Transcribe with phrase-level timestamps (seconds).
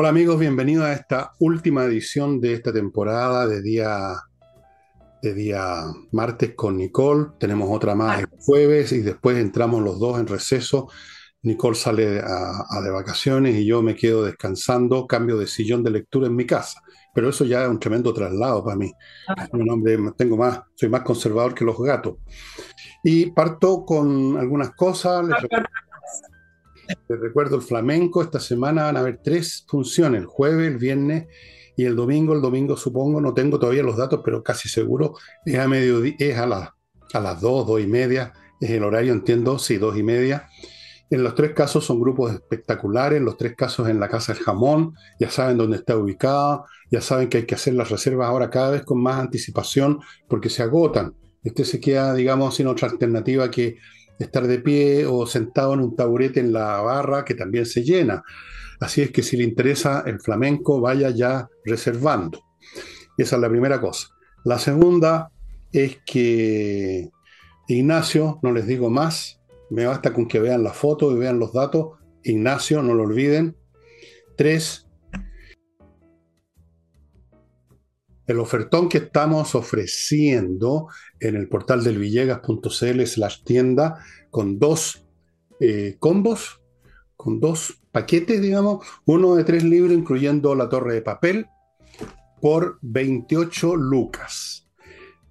[0.00, 4.14] Hola amigos, bienvenidos a esta última edición de esta temporada de día,
[5.20, 7.32] de día martes con Nicole.
[7.38, 10.88] Tenemos otra más el jueves y después entramos los dos en receso.
[11.42, 16.28] Nicole sale a, de vacaciones y yo me quedo descansando, cambio de sillón de lectura
[16.28, 16.80] en mi casa.
[17.14, 18.90] Pero eso ya es un tremendo traslado para mí.
[19.52, 22.14] Un hombre, tengo más, soy más conservador que los gatos.
[23.04, 25.26] Y parto con algunas cosas.
[25.28, 25.36] Les
[27.08, 31.26] recuerdo el flamenco, esta semana van a haber tres funciones, el jueves, el viernes
[31.76, 32.34] y el domingo.
[32.34, 36.36] El domingo supongo, no tengo todavía los datos, pero casi seguro es a mediodía, es
[36.36, 36.74] a,
[37.12, 40.48] a las dos, dos y media, es el horario, entiendo, sí, dos y media.
[41.10, 44.42] En los tres casos son grupos espectaculares, en los tres casos en la Casa del
[44.44, 48.48] Jamón, ya saben dónde está ubicada, ya saben que hay que hacer las reservas ahora
[48.48, 51.14] cada vez con más anticipación porque se agotan.
[51.42, 53.78] Este se queda, digamos, sin otra alternativa que
[54.20, 58.22] estar de pie o sentado en un taburete en la barra que también se llena.
[58.78, 62.42] Así es que si le interesa el flamenco, vaya ya reservando.
[63.16, 64.08] Esa es la primera cosa.
[64.44, 65.30] La segunda
[65.72, 67.10] es que
[67.68, 71.52] Ignacio, no les digo más, me basta con que vean la foto y vean los
[71.52, 71.98] datos.
[72.22, 73.56] Ignacio, no lo olviden.
[74.36, 74.86] Tres,
[78.30, 80.86] el ofertón que estamos ofreciendo
[81.18, 83.98] en el portal del villegas.cl slash tienda
[84.30, 85.04] con dos
[85.60, 86.60] eh, combos,
[87.16, 91.46] con dos paquetes, digamos, uno de tres libros incluyendo La Torre de Papel
[92.40, 94.68] por 28 lucas.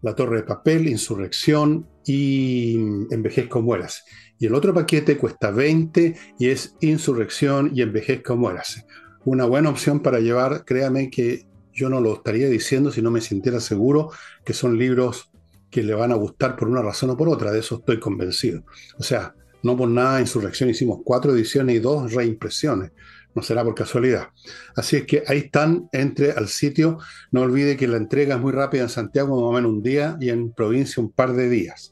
[0.01, 2.75] La Torre de Papel, Insurrección y
[3.11, 4.05] Envejezco Mueras.
[4.37, 8.85] Y el otro paquete cuesta 20 y es Insurrección y Envejezco Mueras.
[9.25, 13.21] Una buena opción para llevar, créame que yo no lo estaría diciendo si no me
[13.21, 14.11] sintiera seguro
[14.45, 15.28] que son libros
[15.69, 18.63] que le van a gustar por una razón o por otra, de eso estoy convencido.
[18.97, 22.91] O sea, no por nada Insurrección hicimos cuatro ediciones y dos reimpresiones,
[23.35, 24.29] no será por casualidad.
[24.75, 26.97] Así es que ahí están, entre al sitio,
[27.31, 30.17] no olvide que la entrega es muy rápida en Santiago, más o menos un día,
[30.19, 31.91] y en provincia un par de días.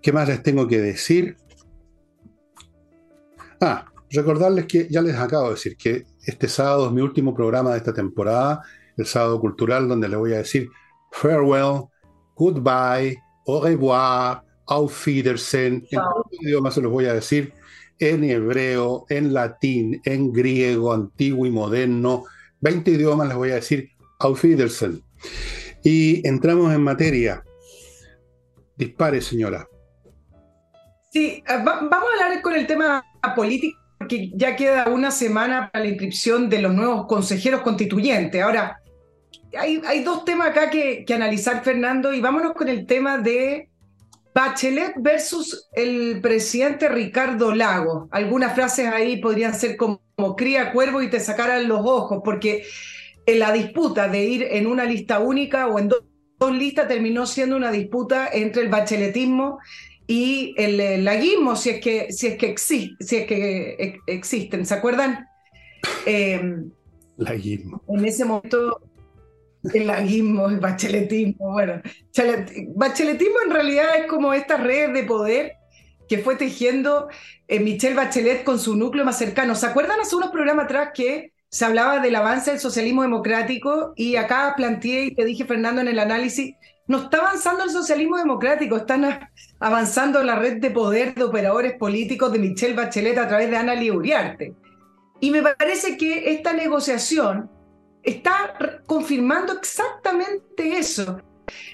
[0.00, 1.36] ¿Qué más les tengo que decir?
[3.60, 7.72] Ah, recordarles que ya les acabo de decir que este sábado es mi último programa
[7.72, 8.62] de esta temporada
[8.96, 10.68] el sábado cultural, donde le voy a decir
[11.10, 11.86] farewell,
[12.36, 15.86] goodbye, au revoir, auf Wiedersehen.
[15.90, 17.52] En todos los idiomas se los voy a decir
[17.98, 22.24] en hebreo, en latín, en griego, antiguo y moderno.
[22.60, 25.02] 20 idiomas les voy a decir auf Wiedersehen.
[25.82, 27.44] Y entramos en materia.
[28.76, 29.68] Dispare, señora.
[31.12, 33.04] Sí, eh, vamos a hablar con el tema
[33.36, 38.42] político, porque ya queda una semana para la inscripción de los nuevos consejeros constituyentes.
[38.42, 38.80] Ahora,
[39.56, 43.68] hay, dos temas acá que, analizar, Fernando, y vámonos con el tema de
[44.34, 48.08] Bachelet versus el presidente Ricardo Lago.
[48.10, 50.00] Algunas frases ahí podrían ser como,
[50.36, 52.64] cría cuervo y te sacaran los ojos, porque
[53.26, 56.02] en la disputa de ir en una lista única o en dos,
[56.52, 59.58] listas terminó siendo una disputa entre el bacheletismo
[60.06, 64.66] y el, laguismo, si es que, si es que, si es que existen.
[64.66, 65.26] ¿Se acuerdan?
[66.04, 66.42] Eh,
[67.16, 67.82] laguismo.
[67.88, 68.78] En ese momento
[69.72, 71.52] el laguismo, el bacheletismo.
[71.52, 71.80] Bueno,
[72.74, 75.52] bacheletismo en realidad es como esta red de poder
[76.08, 77.08] que fue tejiendo
[77.48, 79.54] eh, Michelle Bachelet con su núcleo más cercano.
[79.54, 83.94] ¿Se acuerdan hace unos programas atrás que se hablaba del avance del socialismo democrático?
[83.96, 86.54] Y acá planteé y te dije, Fernando, en el análisis,
[86.86, 92.30] no está avanzando el socialismo democrático, están avanzando la red de poder de operadores políticos
[92.32, 94.54] de Michelle Bachelet a través de Ana Uriarte.
[95.20, 97.50] Y me parece que esta negociación
[98.04, 101.20] está confirmando exactamente eso.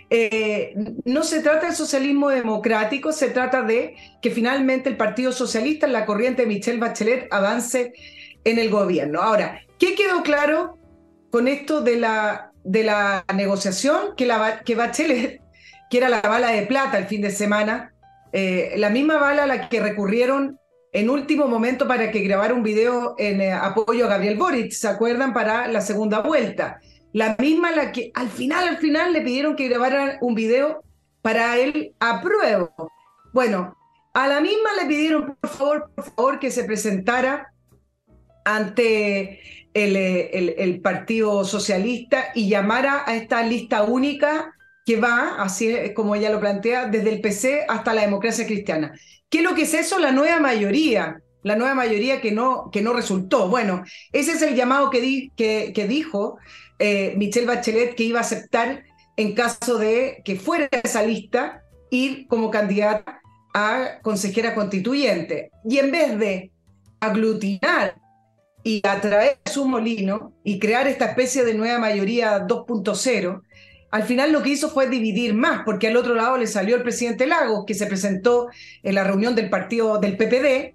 [0.08, 0.74] Eh,
[1.04, 5.92] no se trata del socialismo democrático, se trata de que finalmente el Partido Socialista, en
[5.92, 7.92] la corriente de Michelle Bachelet, avance
[8.44, 9.20] en el gobierno.
[9.20, 10.78] Ahora, ¿qué quedó claro
[11.30, 14.14] con esto de la, de la negociación?
[14.16, 14.26] Que,
[14.74, 15.40] Bachelet,
[15.90, 17.92] que era la bala de plata el fin de semana,
[18.32, 20.59] eh, la misma bala a la que recurrieron
[20.92, 24.88] en último momento para que grabara un video en eh, apoyo a Gabriel Boric, ¿se
[24.88, 25.32] acuerdan?
[25.32, 26.80] Para la segunda vuelta.
[27.12, 30.82] La misma la que al final, al final le pidieron que grabara un video
[31.22, 32.72] para el apruebo.
[33.32, 33.76] Bueno,
[34.14, 37.52] a la misma le pidieron, por favor, por favor, que se presentara
[38.44, 39.40] ante
[39.74, 44.52] el, eh, el, el Partido Socialista y llamara a esta lista única
[44.84, 48.92] que va, así como ella lo plantea, desde el PC hasta la democracia cristiana.
[49.30, 49.98] ¿Qué es lo que es eso?
[49.98, 53.48] La nueva mayoría, la nueva mayoría que no, que no resultó.
[53.48, 56.38] Bueno, ese es el llamado que, que, dijo
[56.78, 58.84] eh, Michelle Bachelet que iba a aceptar
[59.16, 63.20] en caso de que fuera esa lista ir como candidata
[63.54, 65.50] a consejera constituyente.
[65.64, 66.50] Y en vez de
[67.00, 67.96] aglutinar
[68.62, 73.42] y atraer su molino y crear esta especie de nueva mayoría 2.0,
[73.90, 76.82] al final lo que hizo fue dividir más, porque al otro lado le salió el
[76.82, 78.48] presidente Lagos, que se presentó
[78.82, 80.74] en la reunión del partido del PPD,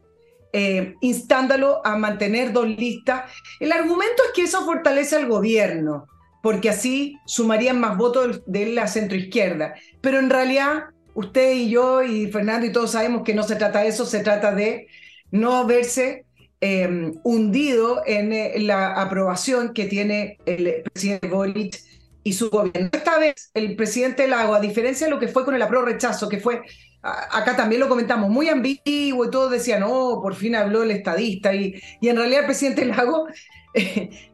[0.52, 3.32] eh, instándolo a mantener dos listas.
[3.60, 6.08] El argumento es que eso fortalece al gobierno,
[6.44, 9.76] porque así sumarían más votos de la centroizquierda.
[10.02, 13.82] Pero en realidad, usted y yo y Fernando y todos sabemos que no se trata
[13.82, 14.88] de eso, se trata de
[15.32, 16.26] no verse
[16.62, 21.80] eh, hundido en eh, la aprobación que tiene el presidente Boric
[22.25, 22.89] y su gobierno.
[22.92, 26.27] Esta vez el presidente Lago, a diferencia de lo que fue con el apro rechazo,
[26.27, 26.63] que fue,
[27.04, 31.54] acá también lo comentamos, muy ambiguo y todos decían, oh, por fin habló el estadista,
[31.54, 33.27] y, y en realidad el presidente Lago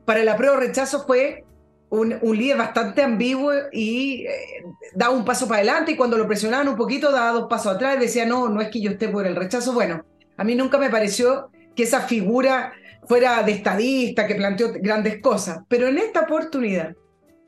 [0.06, 1.44] para el apro rechazo fue
[1.90, 4.64] un, líder bastante ambiguo y eh,
[4.96, 8.00] daba un paso para adelante y cuando lo presionaban un poquito daba dos pasos atrás
[8.00, 9.74] decía, no, no es que yo esté por el rechazo.
[9.74, 10.06] Bueno,
[10.38, 12.72] a mí nunca me pareció que esa figura
[13.06, 16.96] fuera de estadista, que planteó grandes cosas, pero en esta oportunidad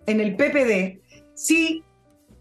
[0.06, 1.02] en el PPD
[1.34, 1.84] sí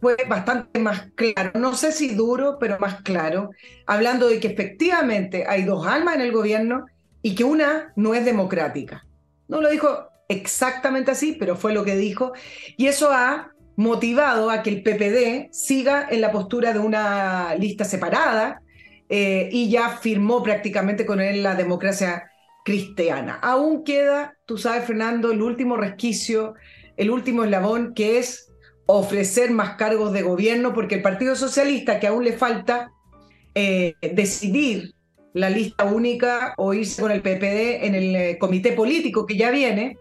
[0.01, 3.51] fue bastante más claro, no sé si duro, pero más claro,
[3.87, 6.87] hablando de que efectivamente hay dos almas en el gobierno
[7.23, 9.07] y que una no es democrática.
[9.47, 12.33] No lo dijo exactamente así, pero fue lo que dijo,
[12.77, 17.85] y eso ha motivado a que el PPD siga en la postura de una lista
[17.85, 18.61] separada
[19.09, 22.25] eh, y ya firmó prácticamente con él la democracia
[22.65, 23.39] cristiana.
[23.43, 26.55] Aún queda, tú sabes, Fernando, el último resquicio
[26.97, 28.53] el último eslabón, que es
[28.87, 32.93] ofrecer más cargos de gobierno, porque el Partido Socialista, que aún le falta
[33.55, 34.95] eh, decidir
[35.35, 39.51] la lista única o irse con el PPD en el eh, comité político que ya
[39.51, 39.97] viene,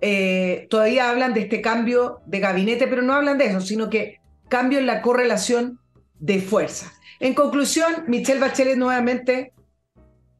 [0.00, 4.20] eh, todavía hablan de este cambio de gabinete, pero no hablan de eso, sino que
[4.48, 5.78] cambio en la correlación
[6.18, 6.92] de fuerzas.
[7.18, 9.52] En conclusión, Michelle Bachelet nuevamente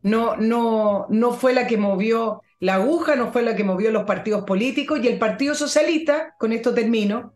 [0.02, 4.04] no, no, no fue la que movió la aguja no fue la que movió los
[4.04, 7.34] partidos políticos y el Partido Socialista, con esto termino,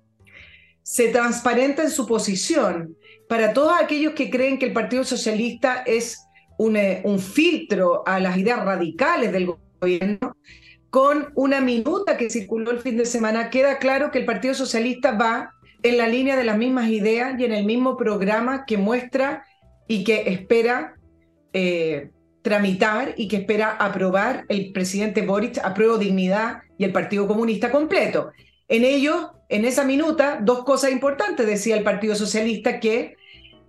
[0.82, 2.94] se transparenta en su posición.
[3.26, 6.19] Para todos aquellos que creen que el Partido Socialista es
[6.59, 9.50] un, eh, un filtro a las ideas radicales del
[9.81, 10.37] gobierno,
[10.91, 15.12] con una minuta que circuló el fin de semana, queda claro que el Partido Socialista
[15.12, 19.44] va en la línea de las mismas ideas y en el mismo programa que muestra
[19.88, 20.94] y que espera
[21.53, 22.11] eh,
[22.44, 28.32] tramitar y que espera aprobar el presidente Boric, apruebo dignidad y el Partido Comunista completo.
[28.69, 33.17] En ello, en esa minuta, dos cosas importantes, decía el Partido Socialista, que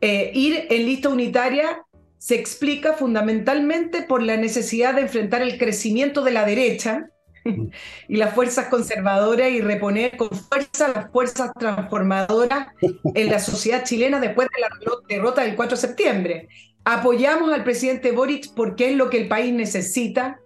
[0.02, 1.86] eh, ir en lista unitaria
[2.18, 7.10] se explica fundamentalmente por la necesidad de enfrentar el crecimiento de la derecha
[8.08, 12.68] y las fuerzas conservadoras y reponer con fuerza las fuerzas transformadoras
[13.16, 16.48] en la sociedad chilena después de la derrota del 4 de septiembre.
[16.84, 20.40] Apoyamos al presidente Boric porque es lo que el país necesita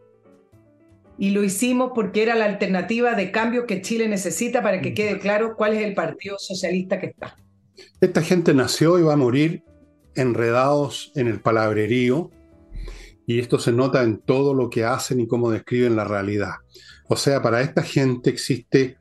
[1.18, 5.20] y lo hicimos porque era la alternativa de cambio que Chile necesita para que quede
[5.20, 7.36] claro cuál es el partido socialista que está.
[8.00, 9.64] Esta gente nació y va a morir
[10.16, 12.32] enredados en el palabrerío
[13.30, 16.54] y esto se nota en todo lo que hacen y cómo describen la realidad.
[17.08, 18.98] O sea, para esta gente existe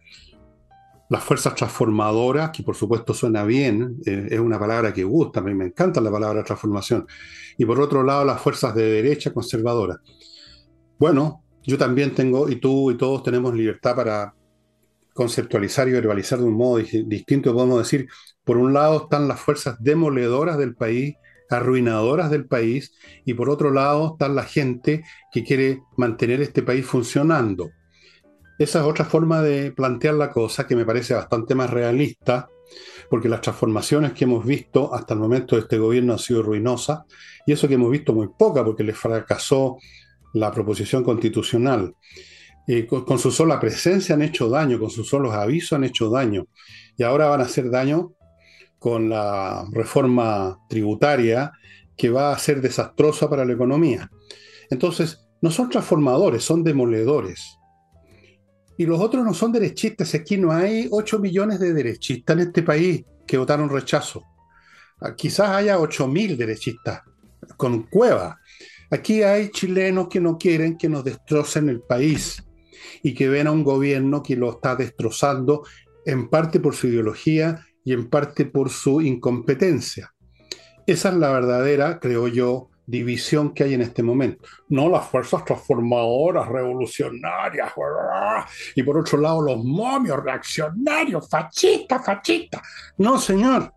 [1.09, 5.43] las fuerzas transformadoras, que por supuesto suena bien, eh, es una palabra que gusta, a
[5.43, 7.07] mí me encanta la palabra transformación,
[7.57, 9.97] y por otro lado las fuerzas de derecha conservadoras.
[10.99, 14.35] Bueno, yo también tengo, y tú y todos tenemos libertad para
[15.15, 18.07] conceptualizar y verbalizar de un modo distinto, podemos decir,
[18.45, 21.17] por un lado están las fuerzas demoledoras del país,
[21.51, 22.93] arruinadoras del país,
[23.25, 25.03] y por otro lado está la gente
[25.33, 27.71] que quiere mantener este país funcionando.
[28.59, 32.49] Esa es otra forma de plantear la cosa que me parece bastante más realista,
[33.09, 37.01] porque las transformaciones que hemos visto hasta el momento de este gobierno han sido ruinosas,
[37.47, 39.79] y eso que hemos visto muy poca, porque les fracasó
[40.35, 41.95] la proposición constitucional.
[42.89, 46.47] con, con, su sola presencia han hecho daño, con sus solos avisos han hecho daño,
[46.97, 48.13] y ahora van a hacer daño
[48.79, 51.53] con la reforma tributaria
[51.97, 54.11] que va a ser desastrosa para la economía.
[54.71, 57.59] Entonces, no son transformadores, son demoledores
[58.79, 60.15] y los otros no son derechistas.
[60.15, 64.23] Aquí no hay 8 millones de derechistas en este país que votaron rechazo.
[65.01, 67.03] Ah, quizás haya 8 mil derechistas
[67.57, 68.39] con cueva.
[68.91, 72.43] Aquí hay chilenos que no quieren que nos destrocen el país
[73.03, 75.65] y que ven a un gobierno que lo está destrozando
[76.07, 80.13] en parte por su ideología y en parte por su incompetencia.
[80.87, 84.47] Esa es la verdadera, creo yo, división que hay en este momento.
[84.69, 87.73] No las fuerzas transformadoras, revolucionarias,
[88.75, 92.61] y por otro lado los momios reaccionarios, fascistas, fascistas.
[92.99, 93.73] No, señor.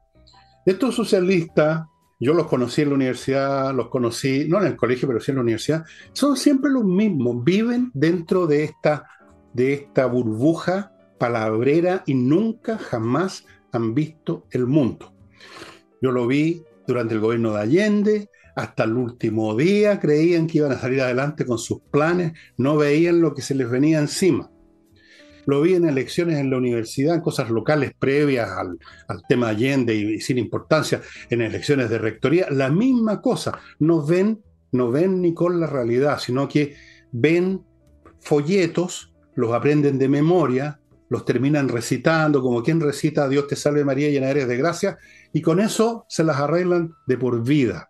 [0.65, 1.83] Estos socialistas
[2.19, 5.37] yo los conocí en la universidad, los conocí, no en el colegio, pero sí en
[5.37, 9.07] la universidad, son siempre los mismos, viven dentro de esta,
[9.53, 15.13] de esta burbuja palabrera y nunca jamás han visto el mundo.
[16.01, 20.71] Yo lo vi durante el gobierno de Allende, hasta el último día creían que iban
[20.73, 24.51] a salir adelante con sus planes, no veían lo que se les venía encima
[25.45, 28.77] lo vi en elecciones en la universidad, en cosas locales previas al,
[29.27, 33.59] tema Allende y, sin importancia, en elecciones de rectoría, la misma cosa.
[33.79, 36.75] No ven, no ven ni con la realidad, sino que
[37.11, 37.63] ven
[38.19, 40.79] folletos, los aprenden de memoria,
[41.11, 44.97] los terminan recitando, como quien recita Dios te salve María, llena eres de gracia,
[45.33, 47.89] y con eso se las arreglan de por vida.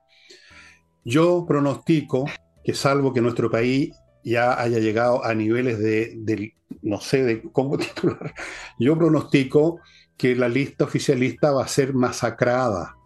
[1.06, 2.26] Yo pronostico
[2.64, 3.92] que salvo que nuestro país
[4.24, 8.34] ya haya llegado a niveles de, no sé de cómo titular,
[8.80, 9.80] yo pronostico
[10.18, 12.98] que la lista oficialista va a ser masacrada.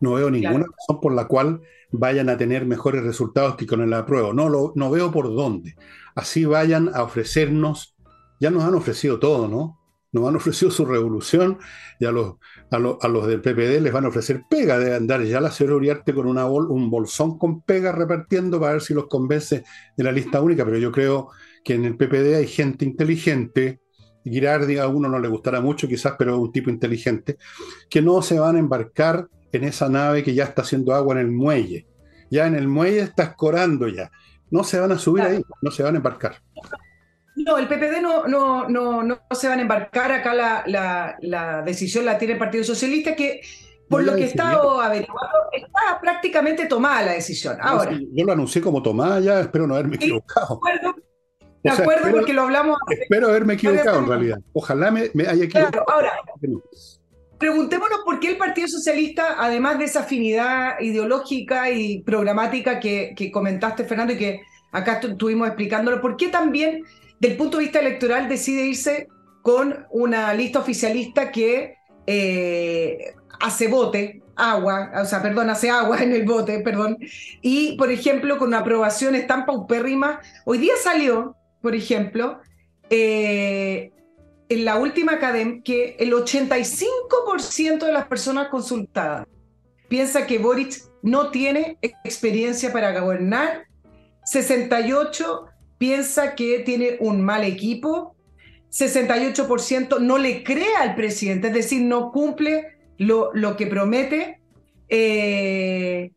[0.00, 1.60] No veo ninguna razón por la cual
[1.92, 4.32] vayan a tener mejores resultados que con el apruebo.
[4.32, 5.74] No, lo, no veo por dónde.
[6.14, 7.94] Así vayan a ofrecernos,
[8.40, 9.78] ya nos han ofrecido todo, ¿no?
[10.12, 11.58] Nos han ofrecido su revolución
[12.00, 12.34] y a los,
[12.70, 16.12] a, los del PPD les van a ofrecer pega de andar ya la señora Uriarte
[16.12, 19.62] con una un bolsón con pega repartiendo para ver si los convence
[19.96, 21.28] de la lista única, pero yo creo
[21.62, 23.80] que en el PPD hay gente inteligente,
[24.24, 27.36] Girardi a uno no le gustará mucho quizás, pero es un tipo inteligente,
[27.88, 31.20] que no se van a embarcar en esa nave que ya está haciendo agua en
[31.20, 31.86] el muelle.
[32.30, 34.10] Ya en el muelle está escorando ya.
[34.50, 36.42] No se van a subir ahí, no se van a embarcar.
[37.36, 40.12] No, el PPD no, no, no, no se van a embarcar.
[40.12, 43.40] Acá la, la, decisión la tiene el Partido Socialista, que
[43.88, 47.56] por lo que he estado averiguando, está prácticamente tomada la decisión.
[47.60, 50.60] Ahora, yo lo anuncié como tomada ya, espero no haberme equivocado.
[51.62, 52.78] De acuerdo, porque lo hablamos.
[52.88, 54.38] Espero haberme equivocado en realidad.
[54.52, 55.84] Ojalá me, haya equivocado.
[55.88, 56.12] ahora,
[57.40, 63.84] preguntémonos por qué el Partido Socialista, además de esa afinidad ideológica y programática que, comentaste,
[63.84, 64.40] Fernando, y que
[64.72, 66.84] acá estuvimos explicándolo, ¿por qué también,
[67.20, 69.06] del punto de vista electoral, decide irse
[69.42, 76.12] con una lista oficialista que eh, hace bote, agua, o sea, perdón, hace agua en
[76.12, 76.98] el bote, perdón,
[77.40, 82.40] y por ejemplo, con aprobaciones tan paupérrimas, hoy día salió por ejemplo,
[82.88, 83.92] eh,
[84.48, 89.26] en la última academia, que el 85% de las personas consultadas
[89.88, 93.66] piensa que Boric no tiene experiencia para gobernar,
[94.24, 95.49] 68%
[95.80, 98.14] piensa que tiene un mal equipo,
[98.70, 104.40] 68% no le cree al presidente, es decir, no cumple lo, lo que promete.
[104.90, 106.10] Eh,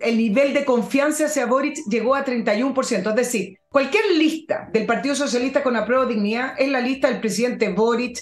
[0.00, 3.10] el nivel de confianza hacia Boric llegó a 31%.
[3.10, 7.68] Es decir, cualquier lista del Partido Socialista con apruebo dignidad es la lista del presidente
[7.68, 8.18] Boric.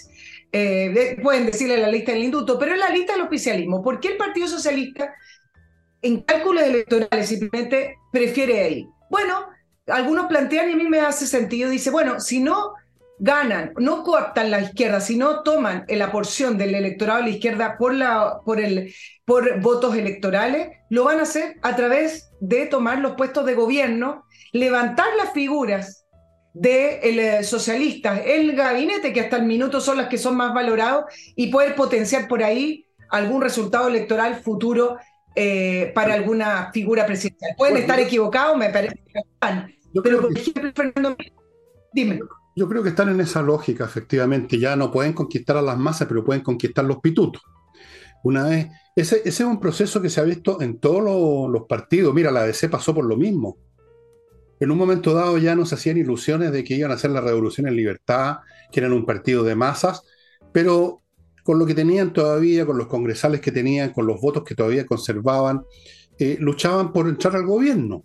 [0.53, 3.83] Eh, pueden decirle la lista del induto, pero es la lista del oficialismo.
[3.83, 5.15] ¿Por qué el Partido Socialista
[6.03, 8.87] en cálculos electorales simplemente prefiere ahí?
[9.09, 9.50] Bueno,
[9.93, 11.71] algunos plantean y a mí me hace sentido.
[11.71, 12.75] Dice, bueno, si no
[13.21, 17.95] ganan, no coaptan la izquierda, sino toman la porción del electorado de la izquierda por,
[17.95, 18.95] la, por, el,
[19.27, 24.25] por votos electorales, lo van a hacer a través de tomar los puestos de gobierno,
[24.53, 26.07] levantar las figuras
[26.55, 30.55] de el, eh, socialistas, el gabinete, que hasta el minuto son las que son más
[30.55, 31.05] valorados,
[31.37, 34.97] y poder potenciar por ahí algún resultado electoral futuro
[35.35, 37.55] eh, para alguna figura presidencial.
[37.57, 39.75] Pueden estar equivocados, me parece que están.
[40.03, 41.17] Pero, por ejemplo, Fernando,
[41.93, 42.21] dime.
[42.57, 44.59] Yo creo que están en esa lógica, efectivamente.
[44.59, 47.43] Ya no pueden conquistar a las masas, pero pueden conquistar los pitutos.
[48.23, 52.13] Una vez, ese, es un proceso que se ha visto en todos los, partidos.
[52.13, 53.57] Mira, la DC pasó por lo mismo.
[54.59, 57.23] En un momento dado ya no se hacían ilusiones de que iban a hacer la
[57.23, 58.39] revolución en libertad,
[58.71, 60.03] que eran un partido de masas,
[60.53, 61.03] pero
[61.45, 64.85] con lo que tenían todavía, con los congresales que tenían, con los votos que todavía
[64.85, 65.65] conservaban,
[66.19, 68.05] eh, luchaban por entrar al gobierno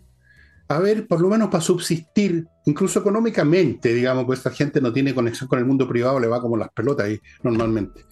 [0.68, 5.14] a ver, por lo menos para subsistir, incluso económicamente, digamos, pues esta gente no tiene
[5.14, 8.06] conexión con el mundo privado, le va como las pelotas ahí normalmente.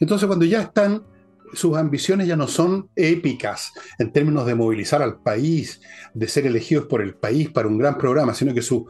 [0.00, 1.02] Entonces, cuando ya están,
[1.52, 5.80] sus ambiciones ya no son épicas en términos de movilizar al país,
[6.14, 8.84] de ser elegidos por el país para un gran programa, sino que sus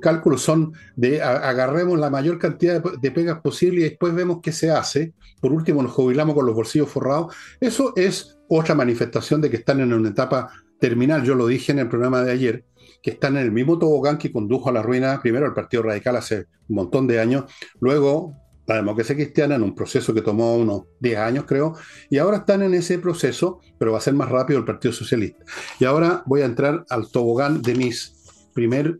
[0.00, 4.52] cálculos son de agarremos la mayor cantidad de, de pegas posible y después vemos qué
[4.52, 5.14] se hace.
[5.40, 7.34] Por último, nos jubilamos con los bolsillos forrados.
[7.60, 11.78] Eso es otra manifestación de que están en una etapa terminal, yo lo dije en
[11.78, 12.64] el programa de ayer,
[13.04, 16.16] que están en el mismo tobogán que condujo a la ruina primero el Partido Radical
[16.16, 17.44] hace un montón de años,
[17.78, 18.34] luego
[18.66, 21.76] la democracia cristiana en un proceso que tomó unos 10 años, creo,
[22.10, 25.44] y ahora están en ese proceso, pero va a ser más rápido el Partido Socialista.
[25.78, 28.98] Y ahora voy a entrar al tobogán de mis primer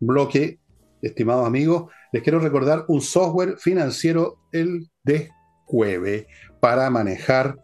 [0.00, 0.58] bloque,
[1.00, 1.92] estimados amigos.
[2.12, 5.30] Les quiero recordar un software financiero, el de
[6.60, 7.56] para manejar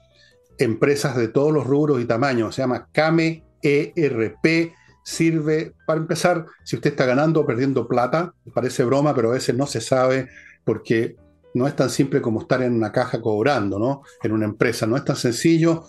[0.58, 2.54] empresas de todos los rubros y tamaños.
[2.54, 4.72] Se llama Kame ERP.
[5.06, 9.54] Sirve, para empezar, si usted está ganando o perdiendo plata, parece broma, pero a veces
[9.54, 10.30] no se sabe
[10.64, 11.16] porque
[11.52, 14.02] no es tan simple como estar en una caja cobrando, ¿no?
[14.22, 15.84] En una empresa, no es tan sencillo.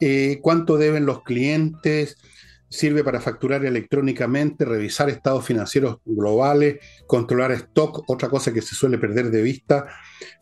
[0.00, 2.16] Eh, ¿Cuánto deben los clientes?
[2.68, 8.98] Sirve para facturar electrónicamente, revisar estados financieros globales, controlar stock, otra cosa que se suele
[8.98, 9.88] perder de vista,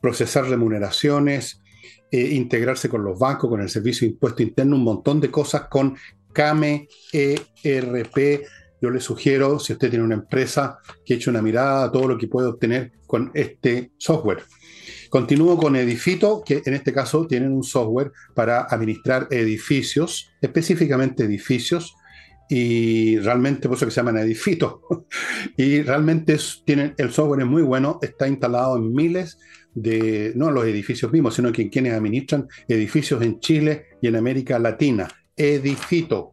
[0.02, 1.62] procesar remuneraciones,
[2.10, 5.62] eh, integrarse con los bancos, con el servicio de impuesto interno, un montón de cosas
[5.68, 5.96] con
[6.32, 8.42] CAME ERP.
[8.80, 12.18] Yo le sugiero, si usted tiene una empresa, que eche una mirada a todo lo
[12.18, 14.42] que puede obtener con este software.
[15.08, 21.96] Continúo con Edifito, que en este caso tienen un software para administrar edificios, específicamente edificios,
[22.48, 24.82] y realmente por eso que se llaman Edifito.
[25.56, 29.38] y realmente tienen, el software es muy bueno, está instalado en miles
[29.76, 34.16] de, no los edificios mismos, sino que en quienes administran edificios en Chile y en
[34.16, 35.06] América Latina.
[35.36, 36.32] Edifito.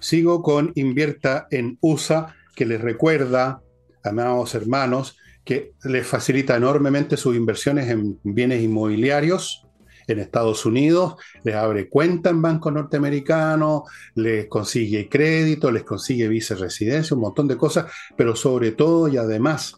[0.00, 3.60] Sigo con Invierta en USA, que les recuerda,
[4.02, 9.66] amados hermanos, que les facilita enormemente sus inversiones en bienes inmobiliarios
[10.08, 11.14] en Estados Unidos,
[11.44, 13.82] les abre cuenta en bancos norteamericanos,
[14.16, 17.86] les consigue crédito, les consigue vice-residencia, un montón de cosas,
[18.16, 19.76] pero sobre todo y además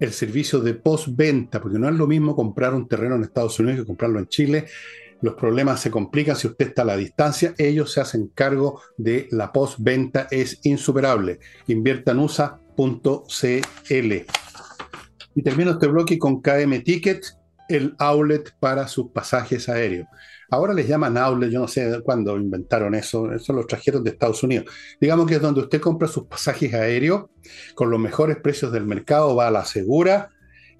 [0.00, 3.80] el servicio de postventa, porque no es lo mismo comprar un terreno en Estados Unidos
[3.80, 4.66] que comprarlo en Chile.
[5.22, 7.54] Los problemas se complican si usted está a la distancia.
[7.56, 11.40] Ellos se hacen cargo de la postventa, es insuperable.
[11.66, 14.12] Inviertanusa.cl.
[15.34, 17.24] Y termino este bloque con KM Ticket,
[17.68, 20.06] el outlet para sus pasajes aéreos.
[20.50, 24.42] Ahora les llaman outlet, yo no sé cuándo inventaron eso, eso los trajeron de Estados
[24.42, 24.66] Unidos.
[25.00, 27.26] Digamos que es donde usted compra sus pasajes aéreos
[27.74, 30.30] con los mejores precios del mercado, va a la segura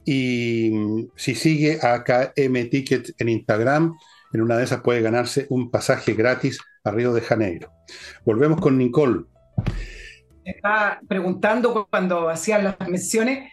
[0.04, 3.96] y mm, si sigue a KM Ticket en Instagram,
[4.32, 7.73] en una de esas puede ganarse un pasaje gratis a Río de Janeiro.
[8.25, 9.25] Volvemos con Nicole.
[10.45, 13.50] Estaba preguntando cuando hacían las menciones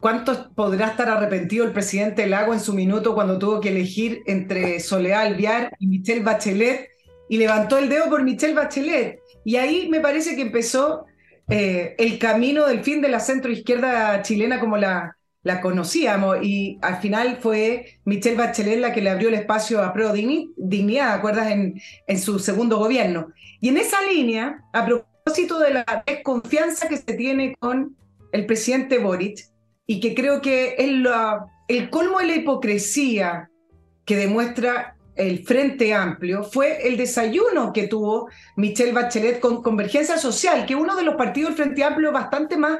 [0.00, 4.78] ¿Cuánto podrá estar arrepentido el presidente Lago en su minuto cuando tuvo que elegir entre
[4.80, 6.90] Soledad Alviar y Michelle Bachelet?
[7.28, 9.20] Y levantó el dedo por Michelle Bachelet.
[9.44, 11.06] Y ahí me parece que empezó
[11.48, 16.38] eh, el camino del fin de la centroizquierda chilena como la, la conocíamos.
[16.42, 21.14] Y al final fue Michelle Bachelet la que le abrió el espacio a Pro Dignidad,
[21.14, 21.50] ¿acuerdas?
[21.50, 23.32] En, en su segundo gobierno.
[23.60, 27.96] Y en esa línea, a propósito de la desconfianza que se tiene con
[28.32, 29.55] el presidente Boric,
[29.86, 30.90] y que creo que es
[31.68, 33.50] el colmo de la hipocresía
[34.04, 40.66] que demuestra el Frente Amplio fue el desayuno que tuvo Michelle Bachelet con Convergencia Social,
[40.66, 42.78] que uno de los partidos del Frente Amplio bastante más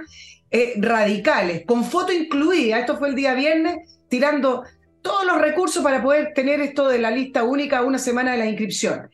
[0.50, 4.64] eh, radicales, con foto incluida, esto fue el día viernes, tirando
[5.00, 8.46] todos los recursos para poder tener esto de la lista única una semana de la
[8.46, 9.08] inscripción.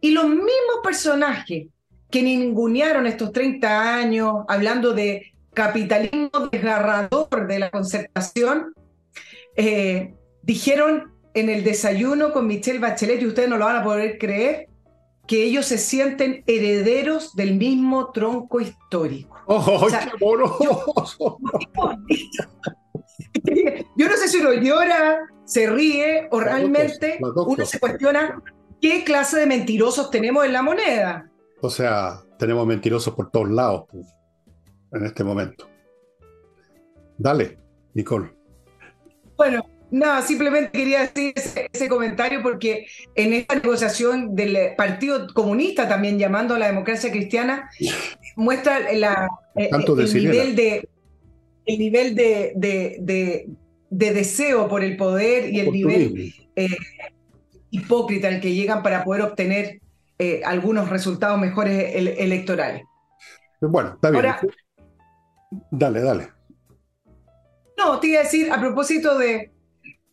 [0.00, 1.66] Y los mismos personajes
[2.10, 8.74] que ningunearon estos 30 años, hablando de capitalismo desgarrador de la concertación,
[9.56, 14.18] eh, dijeron en el desayuno con Michelle Bachelet, y ustedes no lo van a poder
[14.18, 14.68] creer,
[15.26, 19.36] que ellos se sienten herederos del mismo tronco histórico.
[19.46, 19.88] ¡Oh,
[23.44, 28.40] qué yo, no sé si uno llora, se ríe o realmente uno se cuestiona
[28.80, 31.28] qué clase de mentirosos tenemos en la moneda.
[31.60, 33.86] O sea, tenemos mentirosos por todos lados.
[33.90, 34.06] Pues
[34.92, 35.68] en este momento.
[37.16, 37.58] Dale,
[37.94, 38.30] Nicole.
[39.36, 41.32] Bueno, no, simplemente quería decir
[41.72, 47.70] ese, comentario porque en esta negociación del Partido Comunista, también llamando a la democracia cristiana,
[48.36, 50.88] muestra la, eh, el, nivel de,
[51.64, 53.48] el nivel de, de,
[53.90, 56.68] deseo por el poder y el nivel eh,
[57.70, 59.80] hipócrita al que llegan para poder obtener
[60.18, 62.82] eh, algunos resultados mejores electorales.
[63.60, 64.34] Bueno, está bien.
[65.70, 66.28] Dale, dale.
[67.76, 69.52] No, te iba a decir, a propósito de,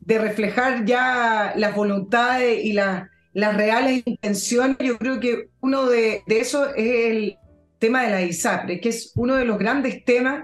[0.05, 7.11] reflejar ya las voluntades y las reales intenciones, yo creo que uno de, eso es
[7.11, 7.37] el
[7.79, 10.43] tema de la ISAPRE, que es uno de los grandes temas.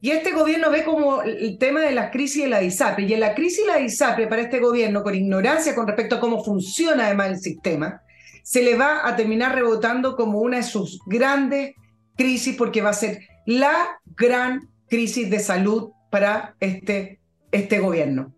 [0.00, 3.04] Y este gobierno ve como el tema de la crisis de la ISAPRE.
[3.04, 6.20] Y en la crisis de la ISAPRE para este gobierno, con ignorancia con respecto a
[6.20, 8.02] cómo funciona además el sistema,
[8.42, 11.74] se le va a terminar rebotando como una de sus grandes
[12.16, 17.20] crisis porque va a ser la gran crisis de salud para este,
[17.52, 18.34] este gobierno.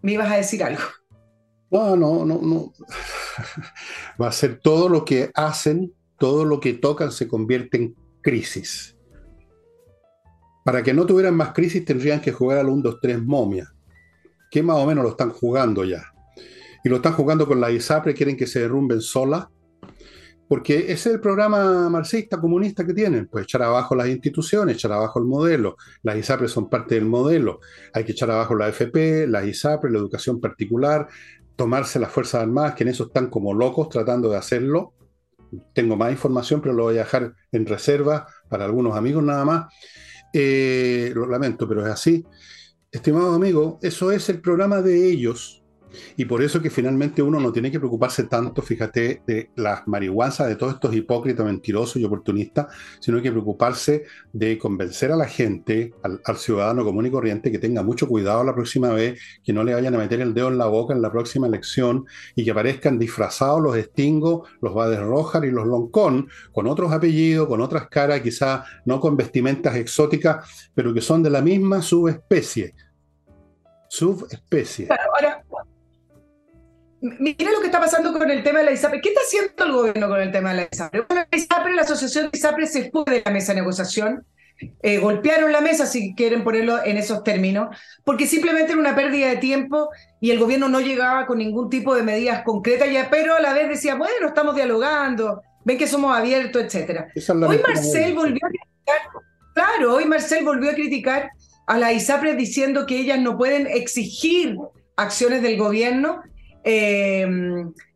[0.00, 0.82] ¿Me ibas a decir algo?
[1.70, 2.72] No, no, no, no.
[4.20, 8.96] Va a ser todo lo que hacen, todo lo que tocan se convierte en crisis.
[10.64, 13.72] Para que no tuvieran más crisis tendrían que jugar al 1, 2, 3 momia,
[14.50, 16.04] que más o menos lo están jugando ya.
[16.84, 19.50] y lo están jugando con la ISAPRE, quieren que se derrumben sola,
[20.52, 24.92] porque ese es el programa marxista comunista que tienen, pues echar abajo las instituciones, echar
[24.92, 27.60] abajo el modelo, las ISAPRE son parte del modelo,
[27.94, 31.08] hay que echar abajo la FP, las ISAPRE, la educación particular,
[31.56, 34.92] tomarse las Fuerzas Armadas, que en eso están como locos tratando de hacerlo.
[35.72, 39.72] Tengo más información, pero lo voy a dejar en reserva para algunos amigos nada más.
[40.34, 42.26] Eh, lo lamento, pero es así.
[42.90, 45.61] Estimado amigo, eso es el programa de ellos,
[46.16, 50.22] y por eso que finalmente uno no tiene que preocuparse tanto, fíjate, de las marihuanas
[50.22, 52.66] de todos estos hipócritas, mentirosos y oportunistas,
[53.00, 57.82] sino que preocuparse de convencer a la gente, al, ciudadano común y corriente, que tenga
[57.82, 60.66] mucho cuidado la próxima vez, que no le vayan a meter el dedo en la
[60.66, 65.50] boca en la próxima elección y que aparezcan disfrazados los Stingo, los Bades Rojar y
[65.50, 71.00] los Loncón, con otros apellidos, con otras caras, quizá no con vestimentas exóticas, pero que
[71.00, 72.74] son de la misma subespecie
[73.92, 74.88] subespecie.
[74.90, 75.44] ahora,
[77.02, 79.00] Mira lo que está pasando con el tema de la ISAPRE.
[79.00, 81.04] ¿Qué está haciendo el gobierno con el tema de la ISAPRE?
[81.08, 84.24] Bueno, la ISAPRE, la asociación de ISAPRE se fue de la mesa de negociación.
[84.82, 89.28] Eh, golpearon la mesa, si quieren ponerlo en esos términos, porque simplemente era una pérdida
[89.30, 93.34] de tiempo y el gobierno no llegaba con ningún tipo de medidas concretas, ya, pero
[93.34, 97.06] a la vez decía, bueno, estamos dialogando, ven que somos abiertos, etc.
[97.48, 99.00] Hoy Marcel volvió a criticar,
[99.52, 101.30] claro, hoy Marcel volvió a criticar
[101.66, 104.56] a la ISAPRE diciendo que ellas no pueden exigir
[104.96, 106.22] acciones del gobierno
[106.64, 107.26] eh,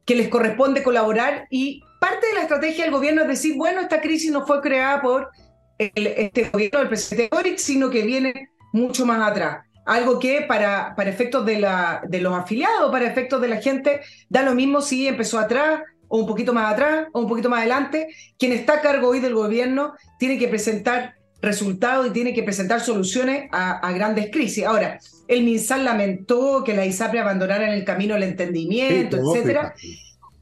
[0.05, 4.00] que les corresponde colaborar y parte de la estrategia del gobierno es decir, bueno, esta
[4.00, 5.31] crisis no fue creada por
[5.79, 9.64] este gobierno del presidente Boric, sino que viene mucho más atrás.
[9.85, 14.00] Algo que para, para efectos de, la, de los afiliados, para efectos de la gente,
[14.29, 17.61] da lo mismo si empezó atrás o un poquito más atrás o un poquito más
[17.61, 18.09] adelante.
[18.38, 21.14] Quien está a cargo hoy del gobierno tiene que presentar
[21.46, 24.64] resultados y tiene que presentar soluciones a, grandes crisis.
[24.64, 29.74] Ahora, el MinSal lamentó que la ISAPRE abandonara en el camino el entendimiento, etcétera.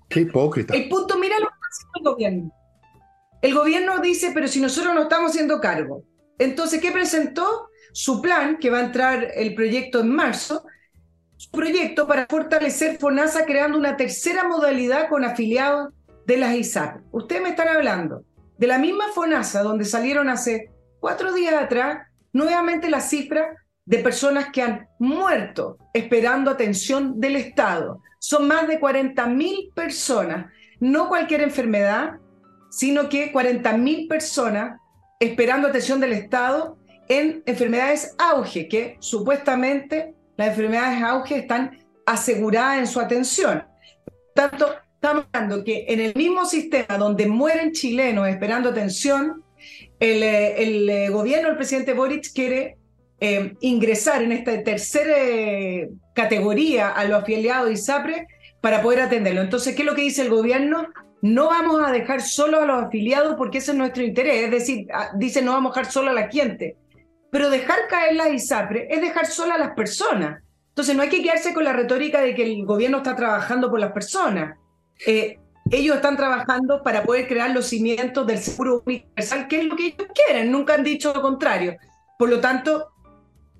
[0.08, 0.74] Qué hipócrita.
[0.74, 2.52] El punto, mira lo que hace el gobierno.
[3.40, 6.02] El gobierno dice, pero si nosotros no estamos haciendo cargo.
[6.38, 7.68] Entonces, ¿qué presentó?
[7.92, 10.64] Su plan, que va a entrar el proyecto en marzo,
[11.36, 15.92] su proyecto para fortalecer FONASA creando una tercera modalidad con afiliados
[16.26, 17.02] de las ISAPRE.
[17.12, 18.24] Ustedes me están hablando
[18.58, 20.70] de la misma FONASA donde salieron hace
[21.04, 21.98] cuatro días atrás,
[22.32, 28.00] nuevamente la cifra de personas que han muerto esperando atención del Estado.
[28.18, 30.46] Son más de 40.000 personas,
[30.80, 32.12] no cualquier enfermedad,
[32.70, 34.80] sino que 40.000 personas
[35.20, 36.78] esperando atención del Estado
[37.10, 43.62] en enfermedades auge, que supuestamente las enfermedades auge están aseguradas en su atención.
[44.06, 49.43] Por tanto, estamos hablando que en el mismo sistema donde mueren chilenos esperando atención,
[50.04, 52.76] el, eh, eh, gobierno, el presidente Boric quiere
[53.20, 55.16] eh, ingresar en esta tercera
[56.14, 58.26] categoría a los afiliados de ISAPRE
[58.60, 59.40] para poder atenderlo.
[59.40, 60.88] Entonces, ¿qué es lo que dice el gobierno?
[61.22, 64.44] No vamos a dejar solo a los afiliados porque ese es nuestro interés.
[64.44, 66.76] Es decir, ah, dice no vamos a dejar solo a la gente.
[67.30, 70.42] Pero dejar caer la ISAPRE es dejar solo a las personas.
[70.68, 73.80] Entonces, no hay que quedarse con la retórica de que el gobierno está trabajando por
[73.80, 74.58] las personas
[75.76, 79.86] ellos están trabajando para poder crear los cimientos del seguro universal, que es lo que
[79.86, 81.76] ellos quieren, nunca han dicho lo contrario.
[82.18, 82.90] Por lo tanto,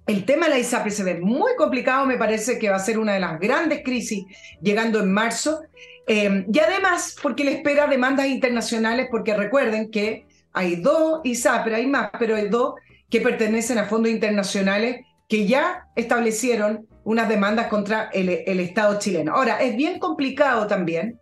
[0.06, 2.98] el tema de la ISAPRE se ve muy complicado, me parece que va a ser
[2.98, 4.24] una de las grandes crisis
[4.60, 5.62] llegando en marzo,
[6.06, 11.86] eh, y además porque le espera demandas internacionales, porque recuerden que hay dos ISAPRE, hay
[11.86, 12.74] más, pero hay dos
[13.10, 19.34] que pertenecen a fondos internacionales que ya establecieron unas demandas contra el, el Estado chileno.
[19.34, 21.18] Ahora, es bien complicado también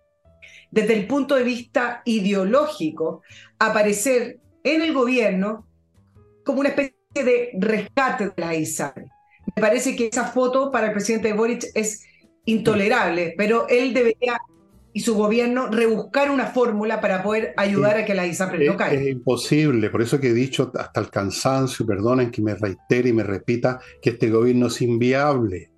[0.72, 3.22] desde el punto de vista ideológico,
[3.58, 5.68] aparecer en el gobierno
[6.44, 9.06] como una especie de rescate de la ISAPRE.
[9.54, 12.02] Me parece que esa foto para el presidente Boric es
[12.46, 14.40] intolerable, pero él debería
[14.94, 19.00] y su gobierno rebuscar una fórmula para poder ayudar a que la ISAPRE no caiga.
[19.00, 23.12] Es imposible, por eso que he dicho hasta el cansancio, perdonen que me reitere y
[23.12, 25.70] me repita, que este gobierno es inviable.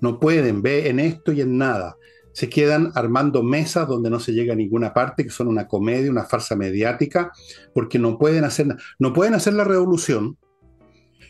[0.00, 1.96] No pueden, ver en esto y en nada
[2.32, 6.10] se quedan armando mesas donde no se llega a ninguna parte, que son una comedia,
[6.10, 7.32] una farsa mediática,
[7.74, 8.68] porque no pueden hacer,
[8.98, 10.38] no pueden hacer la revolución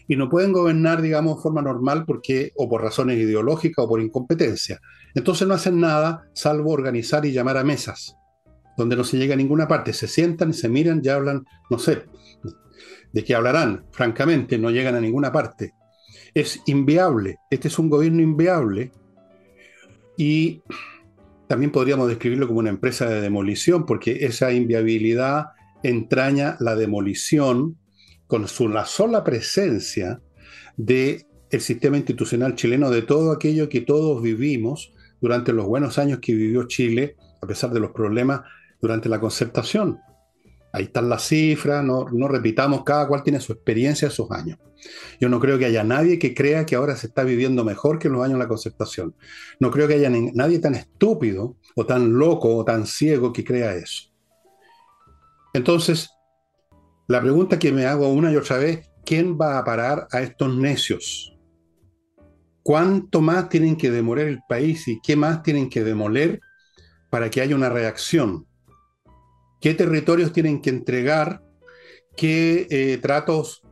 [0.09, 4.01] y no pueden gobernar, digamos, de forma normal porque o por razones ideológicas o por
[4.01, 4.81] incompetencia.
[5.15, 8.17] Entonces no hacen nada salvo organizar y llamar a mesas,
[8.77, 9.93] donde no se llega a ninguna parte.
[9.93, 12.05] Se sientan se miran y hablan, no sé,
[13.12, 15.75] de qué hablarán, francamente, no llegan a ninguna parte.
[16.35, 18.91] Es inviable, este es un gobierno inviable
[20.17, 20.62] y
[21.53, 25.49] también podríamos describirlo como una empresa de demolición, porque esa inviabilidad
[25.83, 27.77] entraña la demolición
[28.27, 30.23] con su, la sola presencia
[30.79, 36.21] del el sistema institucional chileno, de todo aquello que todos vivimos durante los buenos años
[36.21, 38.41] que vivió Chile, a pesar de los problemas
[38.81, 39.99] durante la concertación.
[40.72, 44.58] Ahí están las cifras, no, repitamos, cada cual tiene su experiencia, sus años.
[45.20, 48.08] Yo no creo que haya nadie que crea que ahora se está viviendo mejor que
[48.08, 49.14] en los años de la concertación.
[49.61, 53.74] No creo que haya nadie tan estúpido o tan loco o tan ciego que crea
[53.74, 54.11] eso.
[55.52, 56.11] Entonces,
[57.06, 60.56] la pregunta que me hago una y otra vez, ¿quién va a parar a estos
[60.56, 61.37] necios?
[62.62, 66.40] ¿Cuánto más tienen que demoler el país y qué más tienen que demoler
[67.11, 68.46] para que haya una reacción?
[69.62, 71.40] ¿Qué territorios tienen que entregar?
[72.16, 73.62] ¿Qué eh, tratos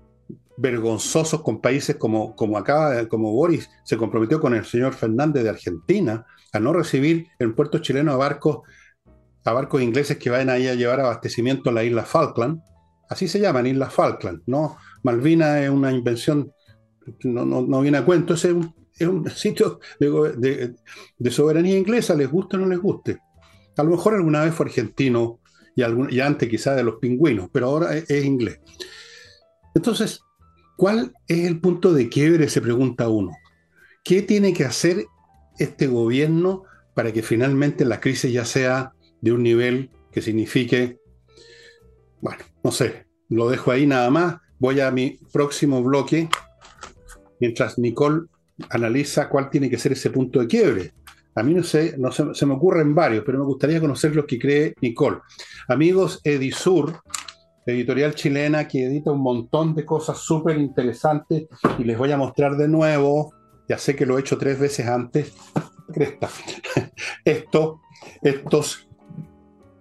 [0.56, 5.50] vergonzosos con países como, como acaba, como Boris se comprometió con el señor Fernández de
[5.50, 8.60] Argentina a no recibir en puerto chileno a barcos,
[9.44, 12.62] a barcos ingleses que vayan ahí a llevar abastecimiento a la isla Falkland?
[13.08, 14.76] Así se llaman, Islas Falkland, ¿no?
[15.02, 16.52] Malvina es una invención,
[17.24, 20.76] no, no, viene a cuento, es un, es un sitio de,
[21.30, 23.18] soberanía inglesa, les guste o no les guste.
[23.76, 25.39] A lo mejor alguna vez fue argentino
[25.76, 28.60] y, antes quizás de los pingüinos, pero ahora es, inglés.
[29.74, 30.20] Entonces,
[30.76, 32.48] ¿cuál es el punto de quiebre?
[32.48, 33.32] Se pregunta uno.
[34.02, 35.04] ¿Qué tiene que hacer
[35.58, 40.98] este gobierno para que finalmente la crisis ya sea de un nivel que signifique,
[42.20, 44.36] bueno, no sé, lo dejo ahí nada más.
[44.58, 46.28] Voy a mi próximo bloque,
[47.38, 48.26] mientras Nicole
[48.68, 50.92] analiza cuál tiene que ser ese punto de quiebre.
[51.34, 54.24] A mí no sé, no se, se me ocurren varios, pero me gustaría conocer los
[54.26, 55.18] que cree Nicole.
[55.68, 57.00] Amigos, Edisur,
[57.66, 61.46] editorial chilena que edita un montón de cosas súper interesantes
[61.78, 63.32] y les voy a mostrar de nuevo,
[63.68, 65.32] ya sé que lo he hecho tres veces antes,
[65.92, 66.28] cresta,
[67.24, 67.80] esto,
[68.22, 68.88] estos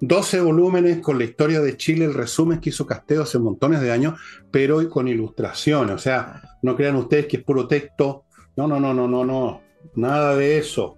[0.01, 3.91] 12 volúmenes con la historia de Chile, el resumen que hizo Casteo hace montones de
[3.91, 4.19] años,
[4.51, 8.25] pero con ilustraciones, o sea, no crean ustedes que es puro texto
[8.59, 9.61] no, no, no, no, no, no.
[9.95, 10.97] Nada de eso.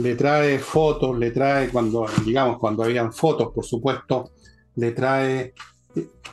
[0.00, 4.30] Le trae fotos, le trae cuando, digamos, cuando habían fotos, por supuesto,
[4.76, 5.54] le trae.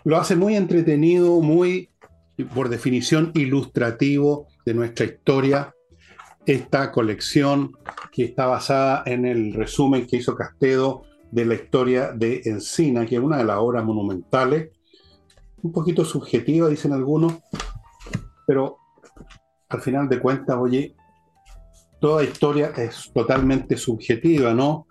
[0.05, 1.89] Lo hace muy entretenido, muy,
[2.55, 5.73] por definición, ilustrativo de nuestra historia.
[6.45, 7.73] Esta colección
[8.11, 11.01] que está basada en el resumen que hizo Castedo
[11.31, 14.69] de la historia de Encina, que es una de las obras monumentales,
[15.61, 17.33] un poquito subjetiva, dicen algunos,
[18.45, 18.77] pero
[19.67, 20.95] al final de cuentas, oye,
[21.99, 24.87] toda historia es totalmente subjetiva, ¿no?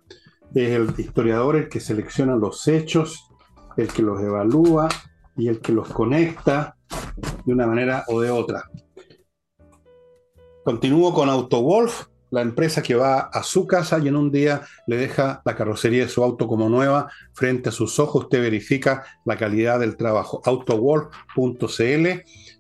[0.55, 3.29] Es el historiador el que selecciona los hechos,
[3.77, 4.89] el que los evalúa
[5.37, 6.77] y el que los conecta
[7.45, 8.65] de una manera o de otra.
[10.65, 14.97] Continúo con AutoWolf, la empresa que va a su casa y en un día le
[14.97, 18.25] deja la carrocería de su auto como nueva frente a sus ojos.
[18.25, 20.43] Usted verifica la calidad del trabajo.
[20.45, 22.09] Autowolf.cl.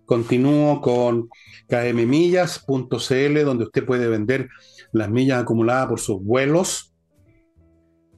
[0.04, 1.28] Continúo con
[1.68, 4.48] kmmillas.cl, donde usted puede vender
[4.92, 6.94] las millas acumuladas por sus vuelos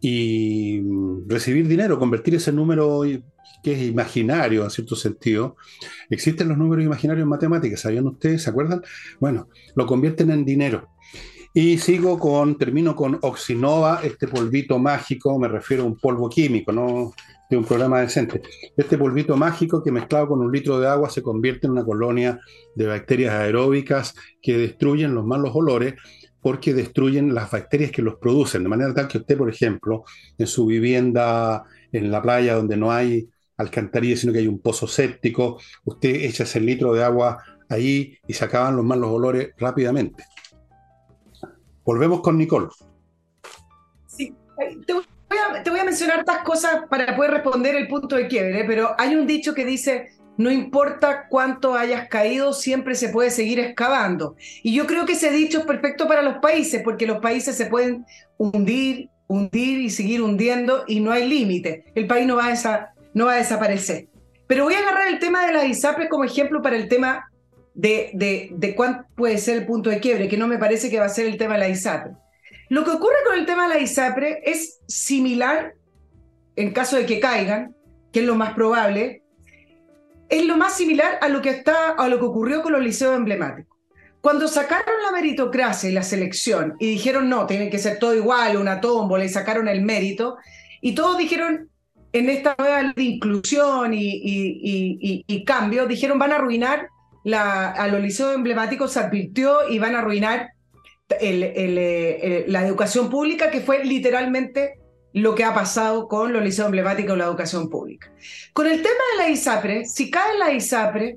[0.01, 0.81] y
[1.27, 3.03] recibir dinero, convertir ese número
[3.63, 5.57] que es imaginario en cierto sentido.
[6.11, 8.43] Existen los números imaginarios en matemáticas, ¿sabían ustedes?
[8.43, 8.83] ¿Se acuerdan?
[9.19, 10.89] Bueno, lo convierten en dinero.
[11.61, 16.71] Y sigo con, termino con Oxinova, este polvito mágico, me refiero a un polvo químico,
[16.71, 17.15] no
[17.51, 18.43] de un programa decente.
[18.77, 22.39] Este polvito mágico que mezclado con un litro de agua se convierte en una colonia
[22.77, 25.95] de bacterias aeróbicas que destruyen los malos olores
[26.41, 28.63] porque destruyen las bacterias que los producen.
[28.63, 30.05] De manera tal que usted, por ejemplo,
[30.39, 34.87] en su vivienda en la playa donde no hay alcantarilla, sino que hay un pozo
[34.87, 40.23] séptico, usted echa ese litro de agua ahí y se acaban los malos olores rápidamente.
[41.89, 42.69] Volvemos con Nicole.
[44.07, 44.35] Sí,
[44.87, 44.93] te
[45.71, 49.27] voy a mencionar estas cosas para poder responder el punto de quiebre, pero hay un
[49.27, 54.37] dicho que dice, no importa cuánto hayas caído, siempre se puede seguir excavando.
[54.63, 57.65] Y yo creo que ese dicho es perfecto para los países, porque los países se
[57.65, 58.05] pueden
[58.37, 61.87] hundir, hundir y seguir hundiendo y no hay límite.
[61.95, 64.09] El país no va, a no va a desaparecer.
[64.47, 67.31] Pero voy a agarrar el tema de las ISAPRES como ejemplo para el tema
[67.79, 70.99] de, de, de cuál puede ser el punto de quiebre, que no me parece que
[70.99, 72.17] va a ser el tema de la ISAPRES.
[72.71, 75.75] Lo que ocurre con el tema de la ISAPRE es similar,
[76.57, 77.77] en caso de que caigan,
[78.13, 79.23] que es lo más probable,
[80.29, 83.17] es lo más similar a lo que, está, a lo que ocurrió con los liceos
[83.17, 83.79] emblemáticos.
[84.21, 88.57] Cuando sacaron la meritocracia y la selección y dijeron no, tiene que ser todo igual,
[88.57, 90.37] una tómbola y sacaron el mérito,
[90.81, 91.71] y todos dijeron
[92.13, 96.89] en esta nueva de inclusión y, cambio, dijeron van a arruinar
[97.25, 100.51] la, a los liceos emblemáticos, se advirtió y van a arruinar
[101.21, 104.79] eh, la educación pública, que fue literalmente
[105.13, 108.13] lo que ha pasado con los liceos emblemáticos de la educación pública.
[108.53, 111.17] Con el tema de la ISAPRE, si cae la ISAPRE,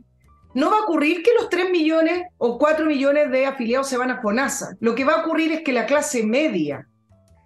[0.54, 4.12] no va a ocurrir que los 3 millones o 4 millones de afiliados se van
[4.12, 4.76] a FONASA.
[4.80, 6.88] Lo que va a ocurrir es que la clase media,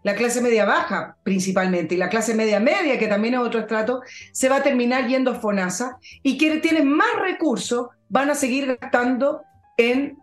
[0.06, 4.04] la clase media baja principalmente, y la clase media media, que también es otro estrato,
[4.32, 8.78] se va a terminar yendo a FONASA y quienes tienen más recursos van a seguir
[8.80, 9.42] gastando
[9.78, 10.20] en,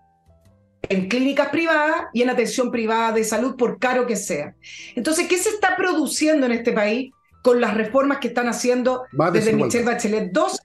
[0.88, 4.54] en clínicas privadas y en atención privada de salud, por caro que sea.
[4.94, 7.10] Entonces, ¿qué se está produciendo en este país
[7.42, 10.30] con las reformas que están haciendo desde Michelle Bachelet?
[10.30, 10.60] Dos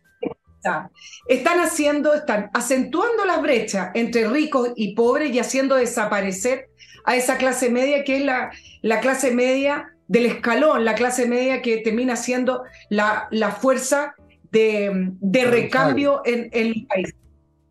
[1.28, 6.70] están haciendo, están acentuando las brechas entre ricos y pobres y haciendo desaparecer
[7.08, 11.62] a esa clase media que es la, la clase media del escalón, la clase media
[11.62, 14.14] que termina siendo la, la fuerza
[14.52, 17.16] de, de recambio en, el país.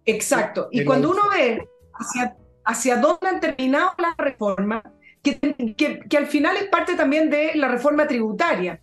[0.07, 0.69] Exacto.
[0.73, 4.83] Y cuando uno ve hacia, hacia dónde han terminado las reformas,
[5.23, 5.39] que,
[5.77, 8.81] que, que, al final es parte también de la reforma tributaria,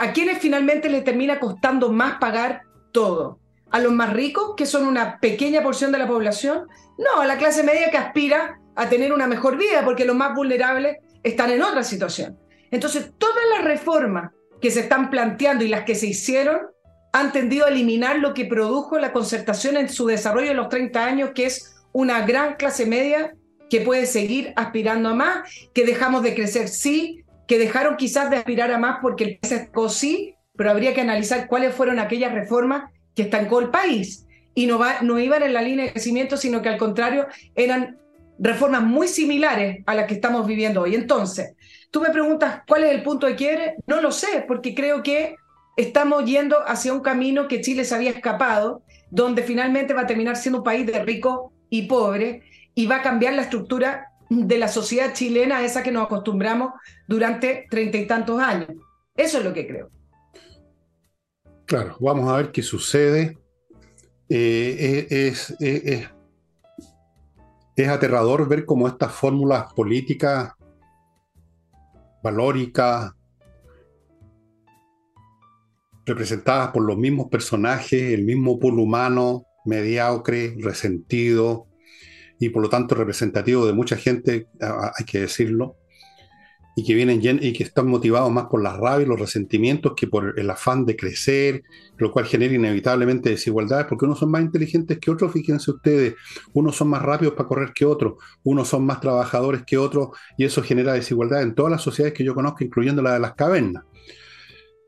[0.00, 3.38] a quienes finalmente les termina costando más pagar todo
[3.70, 6.66] a los más ricos, que son una pequeña porción de la población,
[6.98, 10.34] no, a la clase media que aspira a tener una mejor vida, porque los más
[10.34, 12.38] vulnerables están en otra situación.
[12.70, 16.60] Entonces, todas las reformas que se están planteando y las que se hicieron
[17.12, 21.04] han tendido a eliminar lo que produjo la concertación en su desarrollo en los 30
[21.04, 23.34] años, que es una gran clase media
[23.68, 28.36] que puede seguir aspirando a más, que dejamos de crecer, sí, que dejaron quizás de
[28.36, 32.90] aspirar a más porque el país sí, pero habría que analizar cuáles fueron aquellas reformas
[33.14, 36.62] que estancó el país y no, va, no iban en la línea de crecimiento, sino
[36.62, 37.98] que al contrario eran
[38.42, 40.96] reformas muy similares a las que estamos viviendo hoy.
[40.96, 41.54] Entonces,
[41.90, 45.36] tú me preguntas cuál es el punto de quiebre, no lo sé, porque creo que
[45.76, 50.36] estamos yendo hacia un camino que Chile se había escapado, donde finalmente va a terminar
[50.36, 52.42] siendo un país de rico y pobre
[52.74, 56.72] y va a cambiar la estructura de la sociedad chilena a esa que nos acostumbramos
[57.06, 58.70] durante treinta y tantos años.
[59.14, 59.90] Eso es lo que creo.
[61.66, 63.38] Claro, vamos a ver qué sucede.
[64.28, 66.08] Eh, es, es, es,
[67.76, 70.52] aterrador ver cómo estas fórmulas políticas,
[72.22, 73.12] valóricas,
[76.04, 81.66] representadas por los mismos personajes, el mismo pueblo humano, mediocre, resentido
[82.38, 85.76] y por lo tanto representativo de mucha gente, hay que decirlo,
[86.74, 90.06] y que vienen y que están motivados más por la rabia y los resentimientos que
[90.06, 91.62] por el afán de crecer,
[91.98, 96.14] lo cual genera inevitablemente desigualdades, porque unos son más inteligentes que otros, fíjense ustedes,
[96.54, 100.08] unos son más rápidos para correr que otros, unos son más trabajadores que otros,
[100.38, 103.34] y eso genera desigualdad en todas las sociedades que yo conozco, incluyendo la de las
[103.34, 103.84] cavernas.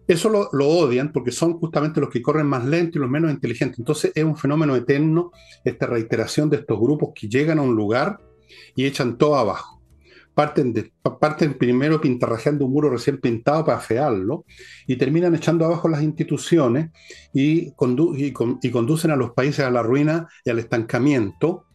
[0.07, 3.31] Eso lo, lo, odian porque son justamente los que corren más lento y los menos
[3.31, 3.79] inteligentes.
[3.79, 5.33] Entonces es un fenómeno eterno
[5.65, 8.21] esta reiteración de estos grupos que llegan a un lugar
[8.77, 9.74] y echan todo abajo
[10.35, 14.45] parten, de, parten primero pintarrajeando un muro recién pintado para fearlo
[14.87, 16.91] y terminan echando abajo las instituciones
[17.33, 21.67] y, y, y, conducen a los países a la ruina y al estancamiento,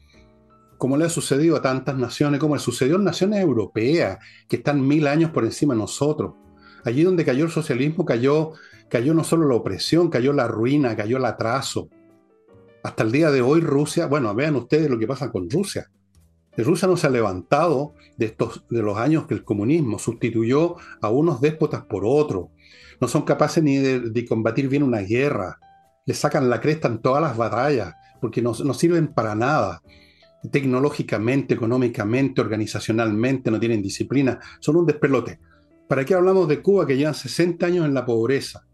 [0.78, 4.86] como le ha sucedido a tantas naciones, como le sucedió en naciones europeas, que están
[4.86, 6.34] mil años por encima de nosotros.
[6.84, 8.52] Allí donde cayó el socialismo, cayó,
[8.90, 11.90] cayó no solo la opresión, cayó la ruina, cayó el atraso.
[12.84, 15.90] Hasta el día de hoy Rusia, bueno, vean ustedes lo que pasa con Rusia
[16.64, 21.10] Rusia no se ha levantado de, estos, de los años que el comunismo sustituyó a
[21.10, 22.48] unos déspotas por otros.
[23.00, 25.60] No son capaces ni de, combatir bien una guerra.
[26.06, 29.82] Le sacan la cresta en todas las batallas porque no, no sirven para nada.
[30.52, 34.40] Tecnológicamente, económicamente, organizacionalmente, no tienen disciplina.
[34.60, 35.40] Son un despelote.
[35.88, 38.66] ¿Para qué hablamos de Cuba que llevan 60 años en la pobreza?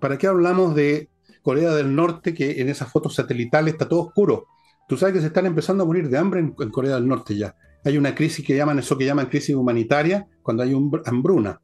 [0.00, 1.08] ¿Para qué hablamos de
[1.42, 4.46] Corea del Norte que en esas fotos satelitales está todo oscuro?
[4.88, 7.54] Tú sabes que se están empezando a morir de hambre en, Corea del Norte ya.
[7.84, 11.60] Hay una crisis que llaman eso que llaman crisis humanitaria cuando hay un, hambruna.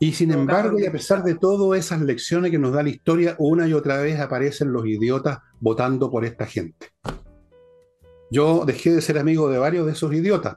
[0.00, 3.36] Y sin embargo, y a pesar de todas esas lecciones que nos da la historia,
[3.38, 6.88] una y otra vez aparecen los idiotas votando por esta gente.
[8.30, 10.56] Yo dejé de ser amigo de varios de esos idiotas,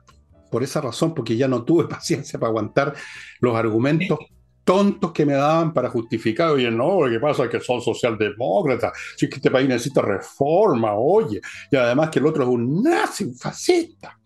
[0.50, 2.95] por esa razón, porque ya no tuve paciencia para aguantar
[3.41, 4.19] los argumentos
[4.65, 8.91] tontos que me daban para justificar, oye, no, lo que pasa es que son socialdemócratas,
[9.15, 11.39] si es que este país necesita reforma, oye,
[11.71, 14.20] y además que el otro es un nazi, un fascista,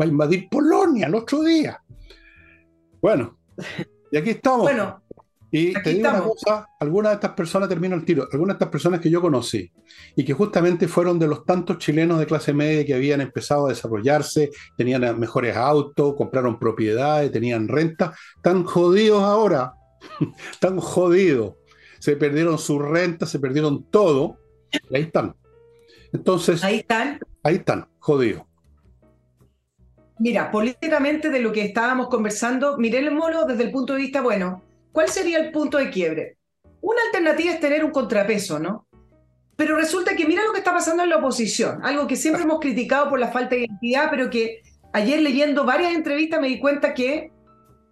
[0.00, 1.80] va a invadir Polonia el otro día.
[3.00, 3.38] Bueno,
[4.10, 4.62] y aquí estamos.
[4.62, 5.02] Bueno,
[5.56, 8.70] y te digo una cosa, algunas de estas personas, termino el tiro, algunas de estas
[8.70, 9.72] personas que yo conocí
[10.14, 13.68] y que justamente fueron de los tantos chilenos de clase media que habían empezado a
[13.70, 19.72] desarrollarse, tenían mejores autos, compraron propiedades, tenían renta, están jodidos ahora,
[20.52, 21.54] están jodidos.
[22.00, 24.38] Se perdieron su renta, se perdieron todo,
[24.90, 25.34] y ahí están.
[26.12, 27.18] Entonces, ahí están.
[27.42, 28.42] Ahí están, jodidos.
[30.18, 34.62] Mira, políticamente de lo que estábamos conversando, miremoslo desde el punto de vista, bueno,
[34.96, 36.38] ¿Cuál sería el punto de quiebre?
[36.80, 38.86] Una alternativa es tener un contrapeso, ¿no?
[39.54, 42.60] Pero resulta que mira lo que está pasando en la oposición, algo que siempre hemos
[42.60, 44.62] criticado por la falta de identidad, pero que
[44.94, 47.30] ayer leyendo varias entrevistas me di cuenta que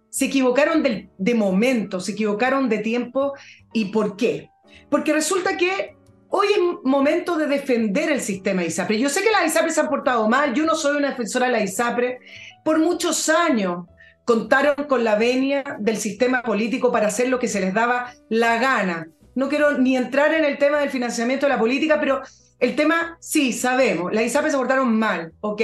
[0.09, 3.33] se equivocaron de, de momento, se equivocaron de tiempo
[3.71, 4.49] y por qué.
[4.89, 5.95] Porque resulta que
[6.29, 8.97] hoy es momento de defender el sistema ISAPRE.
[8.97, 11.51] Yo sé que las ISAPRE se han portado mal, yo no soy una defensora de
[11.51, 12.17] la ISAPRE.
[12.63, 13.85] Por muchos años
[14.25, 18.57] contaron con la venia del sistema político para hacer lo que se les daba la
[18.57, 19.07] gana.
[19.35, 22.21] No quiero ni entrar en el tema del financiamiento de la política, pero
[22.59, 25.61] el tema, sí, sabemos, las ISAPRE se portaron mal, ok,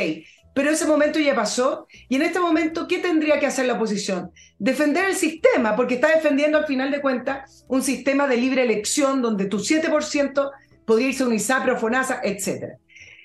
[0.54, 4.32] pero ese momento ya pasó y en este momento, ¿qué tendría que hacer la oposición?
[4.60, 9.22] Defender el sistema, porque está defendiendo al final de cuentas un sistema de libre elección
[9.22, 10.52] donde tu 7%
[10.86, 12.74] podría irse a un ISAPRE o FONASA, etc.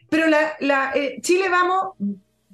[0.09, 1.95] Pero la, eh, Chile vamos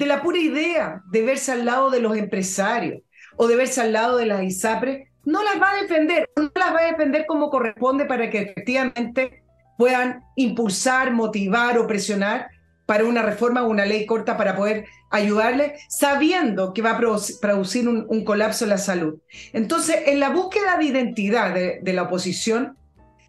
[0.03, 3.03] de la pura idea de verse al lado de los empresarios
[3.37, 6.75] o de verse al lado de las ISAPRE, no las va a defender, no las
[6.75, 9.45] va a defender como corresponde para que efectivamente
[9.79, 12.49] puedan impulsar, motivar o presionar
[12.85, 17.01] para una reforma o una ley corta para poder ayudarle, sabiendo que va a
[17.41, 19.21] producir un, colapso en la salud.
[19.53, 22.77] Entonces, en la búsqueda de identidad de, la oposición,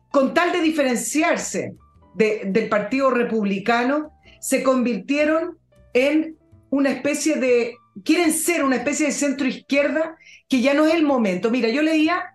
[0.09, 1.75] con tal de diferenciarse
[2.15, 5.59] del Partido Republicano, se convirtieron
[5.93, 6.35] en
[6.73, 10.17] una especie de, quieren ser una especie de centro izquierda
[10.49, 11.51] que ya no es el momento.
[11.51, 12.33] Mira, yo leía,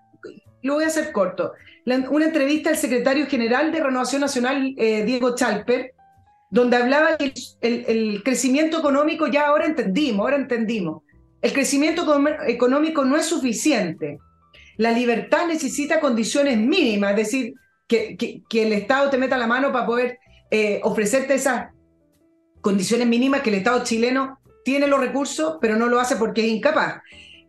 [0.63, 5.35] lo voy a hacer corto, una entrevista al secretario general de Renovación Nacional, eh, Diego
[5.35, 5.93] Chalper,
[6.51, 11.03] donde hablaba que el, crecimiento económico ya ahora entendimos, ahora entendimos.
[11.43, 12.07] El crecimiento
[12.47, 14.19] económico no es suficiente.
[14.77, 17.55] La libertad necesita condiciones mínimas, es decir,
[17.89, 20.19] que, que, el Estado te meta la mano para poder
[20.53, 21.71] eh, ofrecerte esas
[22.61, 26.49] condiciones mínimas que el Estado chileno tiene los recursos, pero no lo hace porque es
[26.49, 27.01] incapaz.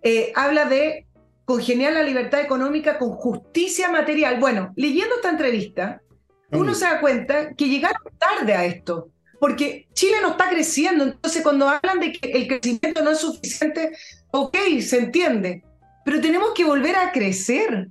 [0.02, 1.06] Eh, habla de
[1.46, 4.40] congeniar la libertad económica con justicia material.
[4.40, 6.02] Bueno, leyendo esta entrevista,
[6.52, 11.04] uno se da cuenta que llegaron tarde a esto, porque Chile no está creciendo.
[11.04, 13.92] Entonces, cuando hablan de que el crecimiento no es suficiente,
[14.32, 15.64] ok, se entiende,
[16.06, 17.90] pero tenemos que volver a crecer.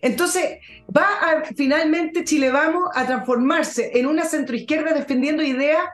[0.00, 0.58] Entonces,
[0.94, 5.84] va a, finalmente Chile Vamos a transformarse en una centroizquierda defendiendo ideas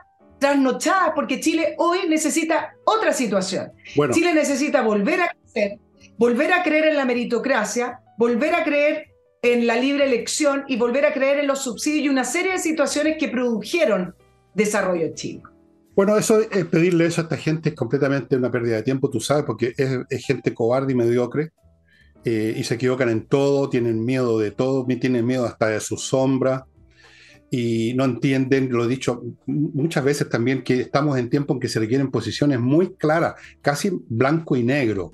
[0.41, 3.71] trasnochadas, porque Chile hoy necesita otra situación.
[4.11, 5.77] Chile necesita volver a crecer,
[6.17, 9.11] volver a creer en la meritocracia, volver a creer
[9.43, 12.57] en la libre elección y volver a creer en los subsidios y una serie de
[12.57, 14.15] situaciones que produjeron
[14.55, 15.43] desarrollo chino.
[15.95, 19.19] Bueno, eso es pedirle eso a esta gente es completamente una pérdida de tiempo, tú
[19.19, 21.51] sabes, porque es, gente cobarde y mediocre
[22.25, 25.97] eh, y se equivocan en todo, tienen miedo de todo, tienen miedo hasta de su
[25.97, 26.65] sombra
[27.51, 31.67] y no entienden, lo he dicho muchas veces también, que estamos en tiempo en que
[31.67, 35.13] se requieren posiciones muy claras, casi blanco y negro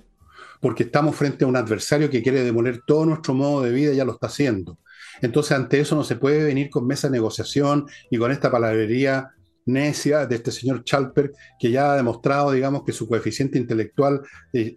[0.60, 3.98] porque estamos frente a un adversario que quiere demoler todo nuestro modo de vida y
[3.98, 4.80] ya lo está haciendo.
[5.22, 9.32] Entonces, ante eso no se puede venir con mesa de negociación y con esta palabrería
[9.66, 14.22] necia de este señor Chalper, que ya ha demostrado, digamos, que su coeficiente intelectual
[14.54, 14.76] eh,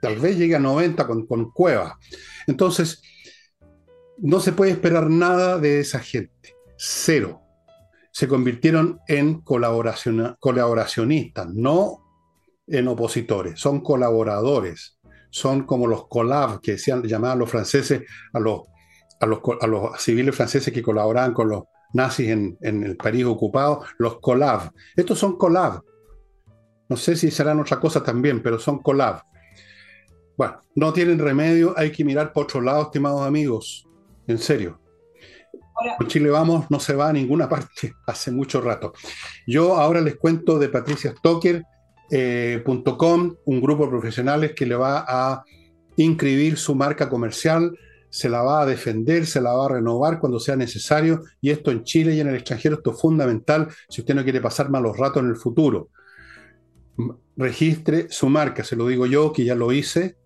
[0.00, 1.98] tal vez llegue a 90 con, con Cueva.
[2.46, 3.02] Entonces,
[4.18, 6.57] no se puede esperar nada de esa gente.
[6.78, 7.42] Cero.
[8.12, 12.04] Se convirtieron en colaboracionistas, no
[12.66, 14.98] en opositores, son colaboradores
[15.30, 18.02] son como los collabs que decían, llamaban los franceses
[18.32, 18.62] a los,
[19.20, 24.70] a los, civiles franceses que colaboraban con los nazis en, el París ocupado, los collabs.
[24.96, 25.82] Estos son collabs.
[26.88, 29.22] No sé si serán otra cosa también, pero son collabs.
[30.36, 33.86] Bueno, no tienen remedio, hay que mirar por otro lado, estimados amigos.
[34.26, 34.80] En serio.
[35.96, 38.92] Con Chile Vamos no se va a ninguna parte hace mucho rato.
[39.46, 41.62] Yo ahora les cuento de Patricia Stoker,
[42.10, 45.44] eh, un grupo de profesionales que le va a
[45.96, 47.76] inscribir su marca comercial,
[48.10, 51.70] se la va a defender, se la va a renovar cuando sea necesario, y esto
[51.70, 54.96] en Chile y en el extranjero, esto es fundamental si usted no quiere pasar malos
[54.96, 55.90] ratos en el futuro.
[57.36, 60.16] Registre su marca, se lo digo yo que ya lo hice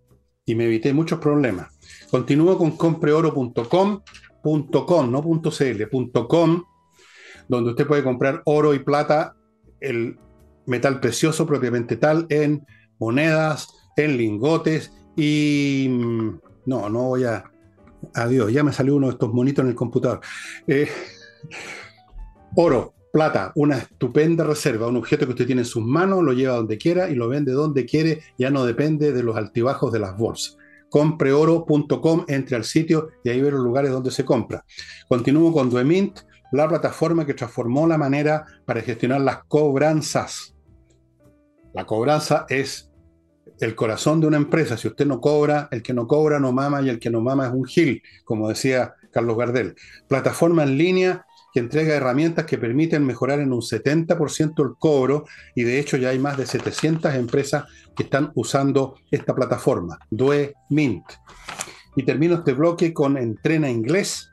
[0.44, 1.68] y me evité muchos problemas.
[2.10, 4.02] Continúo con compreoro.com,
[4.44, 5.88] no .cl,
[6.28, 6.64] .com,
[7.48, 9.36] donde usted puede comprar oro y plata,
[9.80, 10.18] el
[10.66, 12.66] metal precioso propiamente tal, en
[12.98, 15.86] monedas, en lingotes y...
[15.90, 17.44] Mm, no, no voy a...
[18.14, 20.20] Adiós, ya me salió uno de estos monitos en el computador.
[20.66, 20.88] Eh,
[22.56, 26.56] oro, plata, una estupenda reserva, un objeto que usted tiene en sus manos, lo lleva
[26.56, 30.16] donde quiera y lo vende donde quiere, ya no depende de los altibajos de las
[30.16, 30.56] bolsas.
[30.92, 34.62] Compreoro.com, entre al sitio y ahí ve los lugares donde se compra.
[35.08, 36.20] Continúo con Duemint,
[36.52, 40.54] la plataforma que transformó la manera para gestionar las cobranzas.
[41.72, 42.90] La cobranza es
[43.58, 44.76] el corazón de una empresa.
[44.76, 47.46] Si usted no cobra, el que no cobra no mama y el que no mama
[47.46, 49.74] es un gil, como decía Carlos Gardel.
[50.08, 55.24] Plataforma en línea que entrega herramientas que permiten mejorar en un 70% el cobro
[55.54, 60.54] y de hecho ya hay más de 700 empresas que están usando esta plataforma, Due
[60.70, 61.04] Mint.
[61.94, 64.30] Y termino este bloque con Entrena Inglés,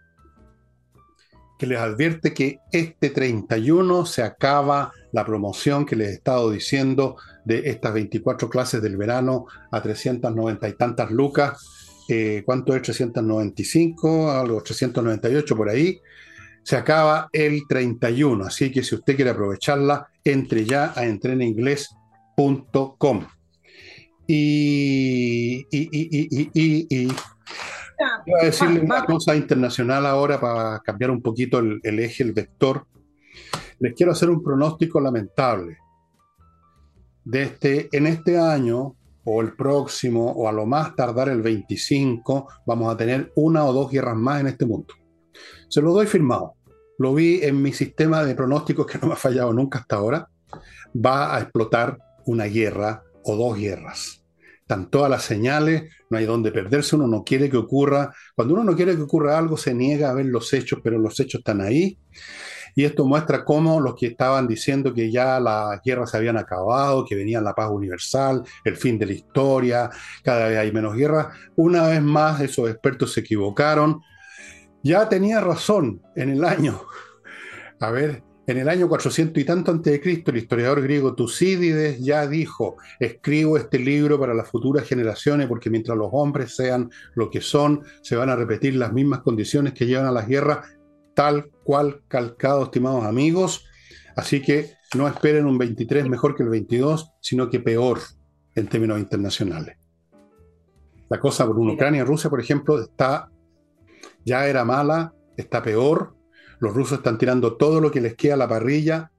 [1.58, 7.18] que les advierte que este 31 se acaba la promoción que les he estado diciendo
[7.44, 12.06] de estas 24 clases del verano a 390 y tantas lucas.
[12.08, 14.32] Eh, ¿Cuánto es 395?
[14.32, 16.00] Algo 398 por ahí.
[16.70, 23.26] Se acaba el 31, así que si usted quiere aprovecharla, entre ya a entreninglés.com.
[24.28, 27.16] Y, y, y, y Voy
[28.40, 32.86] a decirle una cosa internacional ahora para cambiar un poquito el, eje, el vector.
[33.80, 35.80] Les quiero hacer un pronóstico lamentable.
[37.26, 42.48] De este, en este año, o el próximo, o a lo más tardar el 25,
[42.68, 44.94] vamos a tener una o dos guerras más en este mundo.
[45.68, 46.59] Se lo doy firmado.
[47.00, 50.30] Lo vi en mi sistema de pronósticos que no me ha fallado nunca hasta ahora.
[50.96, 54.20] Va a explotar una guerra o dos guerras
[54.70, 58.64] están todas las señales, no hay dónde perderse, uno no quiere que ocurra, cuando uno
[58.64, 61.60] no quiere que ocurra algo se niega a ver los hechos, pero los hechos están
[61.60, 61.98] ahí.
[62.76, 67.04] Y esto muestra cómo los que estaban diciendo que ya las guerras se habían acabado,
[67.04, 69.90] que venía la paz universal, el fin de la historia,
[70.24, 74.02] cada vez hay menos guerras, una vez más esos expertos se equivocaron.
[74.84, 76.82] Ya tenía razón en el año,
[77.80, 82.00] a ver, en el año 400 y tanto antes de Cristo, el historiador griego Tucídides
[82.00, 87.30] ya dijo, escribo este libro para las futuras generaciones porque mientras los hombres sean lo
[87.30, 90.68] que son, se van a repetir las mismas condiciones que llevan a las guerras,
[91.14, 93.66] tal cual calcado, estimados amigos.
[94.16, 98.00] Así que no esperen un 23 mejor que el 22, sino que peor
[98.56, 99.78] en términos internacionales.
[101.08, 103.30] La cosa por Ucrania y Rusia, por ejemplo, está
[104.26, 106.16] ya era mala, está peor,
[106.60, 109.12] los rusos están tirando todo lo que les queda a la parrilla.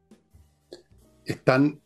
[1.25, 1.81] Están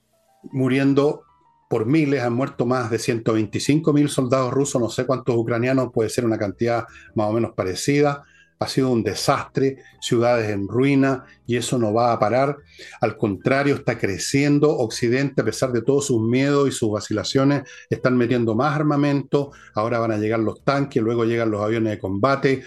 [0.50, 1.22] muriendo
[1.70, 6.10] por miles, han muerto más de 125 mil soldados rusos, no sé cuántos ucranianos, puede
[6.10, 6.84] ser una cantidad
[7.14, 8.24] más o menos parecida.
[8.60, 12.56] Ha sido un desastre, ciudades en ruina y eso no va a parar.
[13.00, 17.64] Al contrario, está creciendo Occidente a pesar de todos sus miedos y sus vacilaciones.
[17.90, 21.98] Están metiendo más armamento, ahora van a llegar los tanques, luego llegan los aviones de
[21.98, 22.64] combate.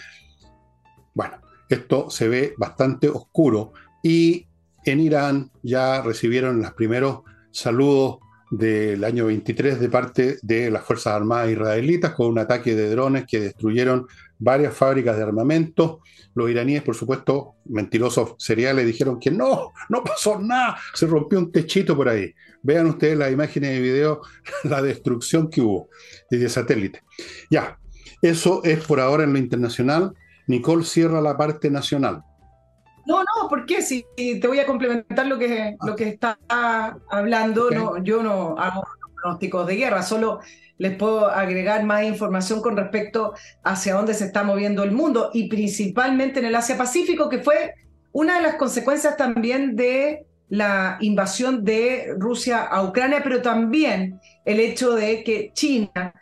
[1.18, 4.45] Bueno, esto se ve bastante oscuro y
[4.86, 8.20] en Irán ya recibieron los primeros saludos
[8.51, 13.26] del año 23 de parte de las Fuerzas Armadas israelitas con un ataque de drones
[13.26, 14.05] que destruyeron
[14.38, 16.01] varias fábricas de armamento.
[16.36, 21.51] Los iraníes, por supuesto, mentirosos seriales, dijeron que no, no pasó nada, se rompió un
[21.51, 22.32] techito por ahí.
[22.61, 24.22] Vean ustedes las imágenes de video,
[24.65, 25.89] la destrucción que hubo
[26.30, 27.01] desde satélite.
[27.49, 27.80] Ya,
[28.22, 30.13] eso es por ahora en lo internacional.
[30.48, 32.24] Nicole cierra la parte nacional.
[33.06, 33.82] No, no, ¿por qué?
[33.82, 36.38] Si te voy a complementar lo que, lo que está
[37.10, 38.84] hablando, no, yo no hago
[39.16, 40.39] pronósticos de guerra, solo
[40.78, 43.34] les puedo agregar más información con respecto
[43.64, 47.74] hacia dónde se está moviendo el mundo y principalmente en el Asia-Pacífico, que fue
[48.12, 54.60] una de las consecuencias también de la invasión de Rusia a Ucrania, pero también el
[54.60, 56.14] hecho de que China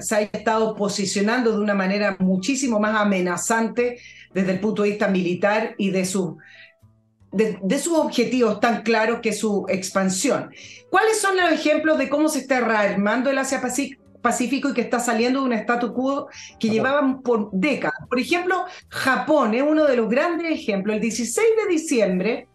[0.00, 3.98] se haya estado posicionando de una manera muchísimo más amenazante
[4.34, 6.38] desde el punto de vista militar y de, su,
[7.32, 10.50] de, sus objetivos tan claros que su expansión.
[10.90, 13.60] ¿Cuáles son los ejemplos de cómo se está rearmando el Asia
[14.22, 16.28] Pacífico y que está saliendo de un status quo
[16.58, 18.06] que llevaban por décadas?
[18.08, 20.96] Por ejemplo, Japón es uno de los grandes ejemplos.
[20.96, 22.48] El 16 de diciembre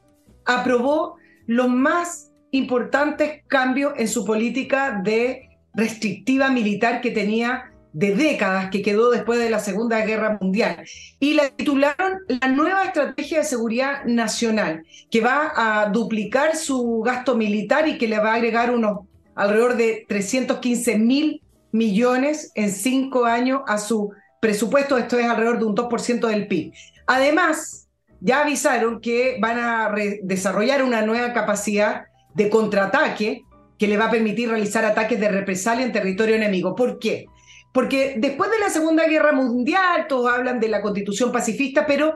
[0.45, 1.15] aprobó
[1.47, 8.81] los más importantes cambios en su política de restrictiva militar que tenía de décadas, que
[8.81, 10.85] quedó después de la Segunda Guerra Mundial.
[11.19, 17.35] Y la titularon la nueva estrategia de seguridad nacional, que va a duplicar su gasto
[17.35, 18.99] militar y que le va a agregar unos
[19.35, 21.41] alrededor de 315 mil
[21.71, 24.97] millones en cinco años a su presupuesto.
[24.97, 26.73] Esto es alrededor de un 2% del PIB.
[27.07, 29.93] Además, ya avisaron que van a
[30.23, 32.03] desarrollar una nueva capacidad
[32.33, 33.43] de contraataque
[33.81, 36.75] que le va a permitir realizar ataques de represalia en territorio enemigo.
[36.75, 37.25] ¿Por qué?
[37.73, 42.13] Porque después de la Segunda Guerra Mundial, todos hablan de la constitución pacifista, pero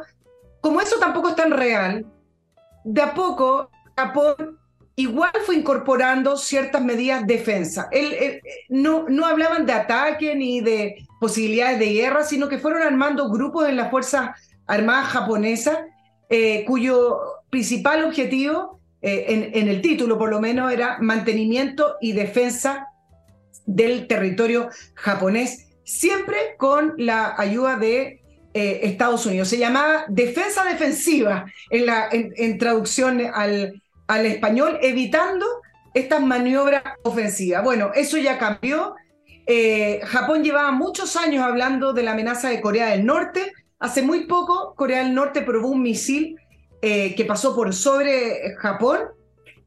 [0.61, 2.05] como eso tampoco es tan real,
[2.83, 4.59] de a poco Japón
[4.95, 7.89] igual fue incorporando ciertas medidas de defensa.
[8.69, 13.67] no, no hablaban de ataque ni de posibilidades de guerra, sino que fueron armando grupos
[13.67, 15.79] en las Fuerzas Armadas japonesas,
[16.29, 22.87] eh, cuyo principal objetivo eh, en, el título por lo menos, era mantenimiento y defensa
[23.65, 28.21] del territorio japonés, siempre con la ayuda de
[28.53, 29.49] Estados Unidos.
[29.49, 35.45] Se llamaba defensa defensiva en, la, en, traducción al, al español, evitando
[35.93, 37.63] estas maniobras ofensivas.
[37.65, 38.95] Bueno, eso ya cambió.
[40.05, 43.51] Japón llevaba muchos años hablando de la amenaza de Corea del Norte.
[43.77, 46.37] Hace muy poco, Corea del Norte probó un misil
[46.85, 48.99] que pasó por sobre Japón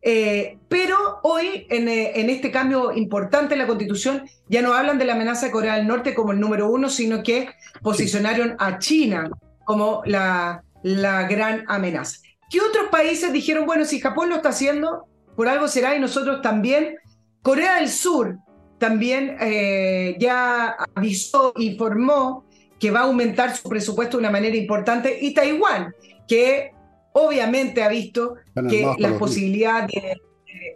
[0.00, 5.04] eh, pero hoy, eh, en, este cambio importante en la Constitución, ya no hablan de
[5.04, 7.48] la amenaza de Corea del Norte como el número uno, sino que
[7.82, 9.30] posicionaron a China
[9.64, 12.18] como la, la gran amenaza.
[12.50, 15.06] ¿Qué otros países dijeron, bueno, si Japón lo está haciendo,
[15.36, 16.96] por algo será y nosotros también?
[17.42, 18.38] Corea del Sur
[18.78, 22.44] también eh, ya avisó, informó
[22.78, 25.92] que va a aumentar su presupuesto de una manera importante y Taiwán,
[26.28, 26.70] que
[27.12, 28.34] obviamente ha visto
[28.68, 30.20] que la posibilidad de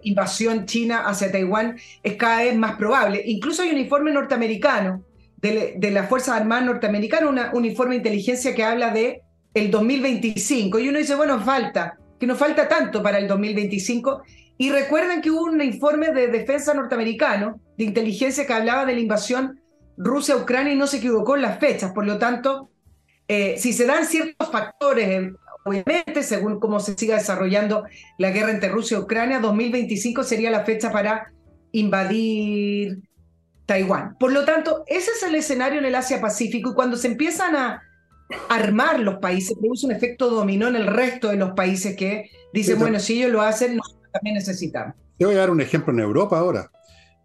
[0.02, 3.22] invasión china hacia Taiwán es cada vez más probable.
[3.26, 5.04] Incluso hay un informe norteamericano
[5.36, 9.22] de, las Fuerzas Armadas norteamericanas, un informe de inteligencia que habla de
[9.54, 10.78] el 2025.
[10.78, 14.22] Y uno dice, bueno, falta, que no falta tanto para el 2025.
[14.58, 19.00] Y recuerden que hubo un informe de defensa norteamericano, de inteligencia, que hablaba de la
[19.00, 19.60] invasión
[19.96, 21.92] Rusia-Ucrania y no se equivocó en las fechas.
[21.92, 22.70] Por lo tanto,
[23.26, 25.32] eh, si se dan ciertos factores
[25.64, 27.84] obviamente, según cómo se siga desarrollando
[28.18, 31.32] la guerra entre Rusia y Ucrania, 2025 sería la fecha para
[31.72, 33.02] invadir
[33.66, 34.16] Taiwán.
[34.18, 37.82] Por lo tanto, ese es el escenario en el Asia-Pacífico y cuando se empiezan a
[38.48, 42.78] armar los países, produce un efecto dominó en el resto de los países que dicen,
[42.78, 44.94] bueno, si ellos lo hacen, nosotros también necesitamos.
[45.18, 46.70] Te voy a dar un ejemplo en Europa ahora.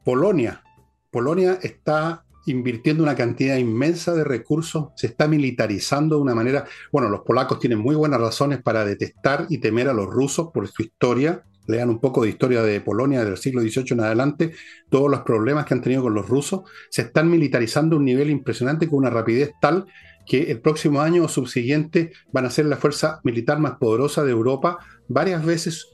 [0.04, 0.64] Polonia.
[1.12, 7.10] Polonia está invirtiendo una cantidad inmensa de recursos, se está militarizando de una manera, bueno,
[7.10, 10.82] los polacos tienen muy buenas razones para detestar y temer a los rusos por su
[10.82, 14.52] historia, lean un poco de historia de Polonia del siglo XVIII en adelante,
[14.90, 18.30] todos los problemas que han tenido con los rusos, se están militarizando a un nivel
[18.30, 19.86] impresionante con una rapidez tal
[20.26, 24.32] que el próximo año o subsiguiente van a ser la fuerza militar más poderosa de
[24.32, 25.88] Europa, varias veces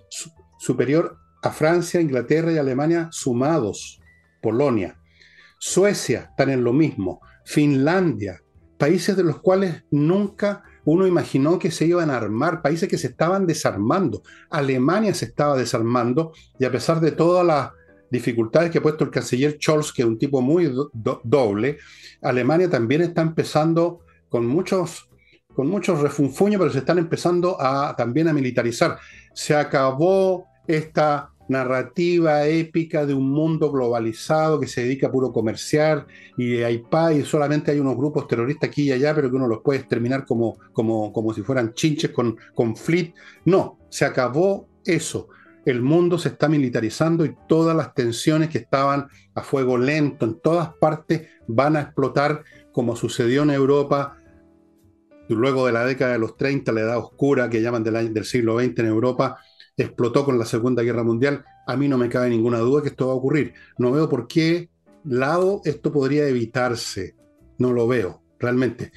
[0.59, 3.99] superior a Francia, Inglaterra y Alemania sumados,
[4.41, 4.97] Polonia.
[5.65, 8.41] Suecia están en lo mismo, Finlandia,
[8.77, 13.07] países de los cuales nunca uno imaginó que se iban a armar, países que se
[13.07, 14.23] estaban desarmando.
[14.49, 17.71] Alemania se estaba desarmando y a pesar de todas las
[18.11, 20.69] dificultades que ha puesto el canciller Scholz, que es un tipo muy
[21.23, 21.77] doble,
[22.21, 25.09] Alemania también está empezando con muchos
[25.55, 28.97] con muchos refunfuños, pero se están empezando a también a militarizar.
[29.33, 36.07] Se acabó esta narrativa épica de un mundo globalizado que se dedica a puro comerciar
[36.37, 39.47] y hay paz y solamente hay unos grupos terroristas aquí y allá, pero que uno
[39.47, 43.15] los puede exterminar como, como, como si fueran chinches con, con flit.
[43.45, 45.27] No, se acabó eso.
[45.65, 50.39] El mundo se está militarizando y todas las tensiones que estaban a fuego lento en
[50.39, 54.17] todas partes van a explotar como sucedió en Europa
[55.29, 58.59] luego de la década de los 30, la edad oscura que llaman del, del siglo
[58.59, 59.39] XX en Europa,
[59.77, 63.07] explotó con la Segunda Guerra Mundial, a mí no me cabe ninguna duda que esto
[63.07, 63.53] va a ocurrir.
[63.77, 64.69] No veo por qué
[65.03, 67.15] lado esto podría evitarse.
[67.57, 68.91] No lo veo, realmente.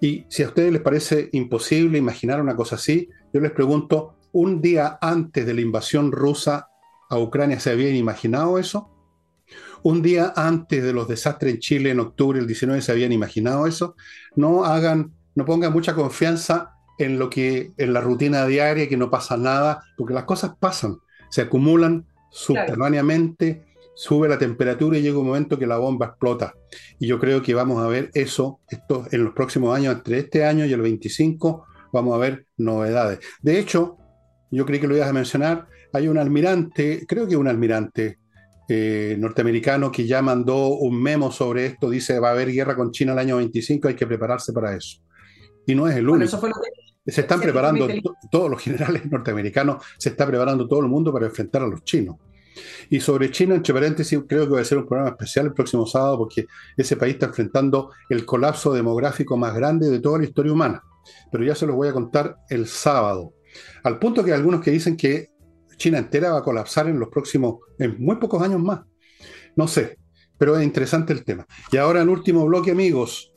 [0.00, 4.60] Y si a ustedes les parece imposible imaginar una cosa así, yo les pregunto, ¿un
[4.60, 6.68] día antes de la invasión rusa
[7.08, 8.90] a Ucrania se habían imaginado eso?
[9.82, 13.66] ¿Un día antes de los desastres en Chile en octubre del 19 se habían imaginado
[13.66, 13.94] eso?
[14.34, 19.10] No hagan, no pongan mucha confianza en lo que en la rutina diaria, que no
[19.10, 20.98] pasa nada, porque las cosas pasan,
[21.30, 26.54] se acumulan subterráneamente, sube la temperatura y llega un momento que la bomba explota.
[26.98, 30.44] Y yo creo que vamos a ver eso esto, en los próximos años, entre este
[30.44, 33.20] año y el 25, vamos a ver novedades.
[33.40, 33.96] De hecho,
[34.50, 38.18] yo creí que lo ibas a mencionar, hay un almirante, creo que un almirante
[38.68, 42.90] eh, norteamericano que ya mandó un memo sobre esto, dice va a haber guerra con
[42.90, 44.98] China el año 25, hay que prepararse para eso.
[45.66, 46.38] Y no es el único.
[47.06, 47.88] Se están preparando
[48.30, 52.16] todos los generales norteamericanos, se está preparando todo el mundo para enfrentar a los chinos.
[52.88, 55.86] Y sobre China, entre paréntesis, creo que va a ser un programa especial el próximo
[55.86, 56.46] sábado porque
[56.76, 60.82] ese país está enfrentando el colapso demográfico más grande de toda la historia humana.
[61.30, 63.34] Pero ya se los voy a contar el sábado.
[63.84, 65.30] Al punto que hay algunos que dicen que
[65.76, 68.80] China entera va a colapsar en los próximos, en muy pocos años más.
[69.54, 69.98] No sé,
[70.38, 71.46] pero es interesante el tema.
[71.70, 73.35] Y ahora el último bloque, amigos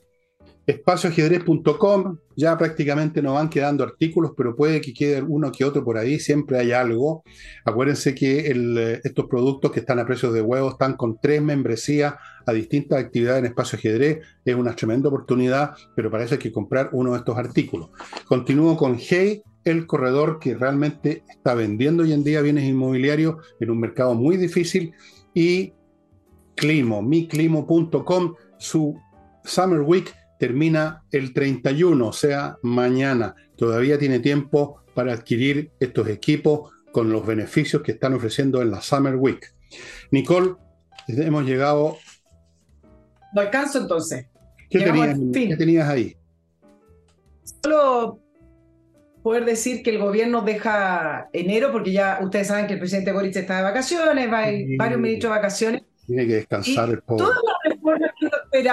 [0.70, 5.98] espacioajedrez.com, ya prácticamente no van quedando artículos, pero puede que quede uno que otro por
[5.98, 7.24] ahí, siempre hay algo.
[7.66, 12.14] Acuérdense que eh, estos productos que están a precios de huevo están con tres membresías
[12.46, 17.14] a distintas actividades en Espacio Ajedrez, es una tremenda oportunidad, pero parece que comprar uno
[17.14, 17.90] de estos artículos.
[18.26, 23.72] Continúo con Hey, el corredor que realmente está vendiendo hoy en día bienes inmobiliarios en
[23.72, 24.94] un mercado muy difícil,
[25.34, 25.74] y
[26.56, 29.00] Climo, miclimo.com, su
[29.46, 33.36] Summer Week termina el 31, o sea, mañana.
[33.58, 38.82] Todavía tiene tiempo para adquirir estos equipos con los beneficios que están ofreciendo en la
[38.82, 39.54] Summer Week.
[40.12, 40.56] Nicole,
[41.08, 41.98] hemos llegado...
[43.34, 44.28] No alcanzo entonces.
[44.70, 44.80] ¿Qué,
[45.58, 46.16] tenías, ahí?
[47.62, 48.20] Solo
[49.22, 53.36] poder decir que el gobierno deja enero, porque ya ustedes saben que el presidente Boric
[53.36, 54.46] está de vacaciones, va
[54.78, 55.84] varios ministros de vacaciones.
[56.08, 57.26] Tiene que descansar el pobre.
[57.26, 58.12] Todas las reformas
[58.52, 58.64] que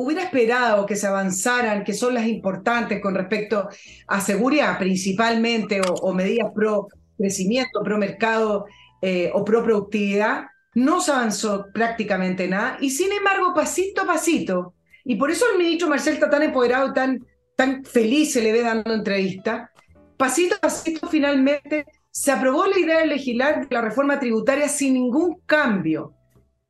[0.00, 3.68] hubiera esperado que se avanzaran, que son las importantes con respecto
[4.06, 6.86] a seguridad principalmente, o, medidas pro
[7.16, 8.66] crecimiento, pro mercado
[9.02, 10.44] eh, o pro productividad,
[10.74, 12.78] no se avanzó prácticamente nada.
[12.80, 14.74] Y sin embargo, pasito a pasito,
[15.04, 17.26] y por eso el ministro Marcel está tan empoderado, tan,
[17.56, 19.72] tan feliz se le ve dando entrevista,
[20.16, 25.40] pasito a pasito finalmente se aprobó la idea de legislar la reforma tributaria sin ningún
[25.44, 26.14] cambio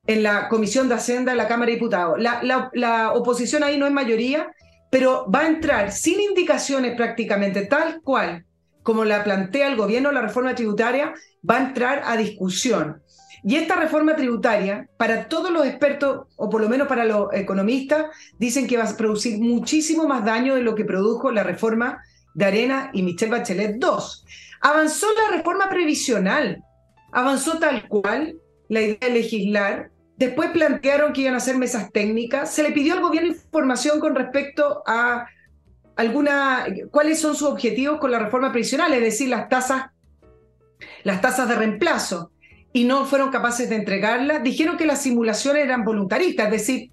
[0.09, 2.19] en la Comisión de Hacienda de la Cámara de Diputados.
[2.19, 4.51] La, oposición ahí no es mayoría,
[4.91, 8.45] pero va a entrar sin indicaciones prácticamente, tal cual
[8.83, 11.13] como la plantea el gobierno, la reforma tributaria
[11.49, 13.03] va a entrar a discusión.
[13.45, 18.07] Y esta reforma tributaria, para todos los expertos, o por lo menos para los economistas,
[18.39, 22.03] dicen que va a producir muchísimo más daño de lo que produjo la reforma
[22.35, 23.91] de Arena y Michelle Bachelet II.
[24.63, 26.65] Avanzó la reforma previsional,
[27.13, 28.37] avanzó tal cual
[28.71, 32.53] la idea de legislar Después plantearon que iban a hacer mesas técnicas.
[32.53, 35.27] Se le pidió al gobierno información con respecto a
[35.95, 39.91] alguna, cuáles son sus objetivos con la reforma previsional, es decir, las tasas,
[41.05, 42.33] las tasas de reemplazo.
[42.73, 44.43] Y no fueron capaces de entregarlas.
[44.43, 46.91] Dijeron que las simulaciones eran voluntaristas, es decir,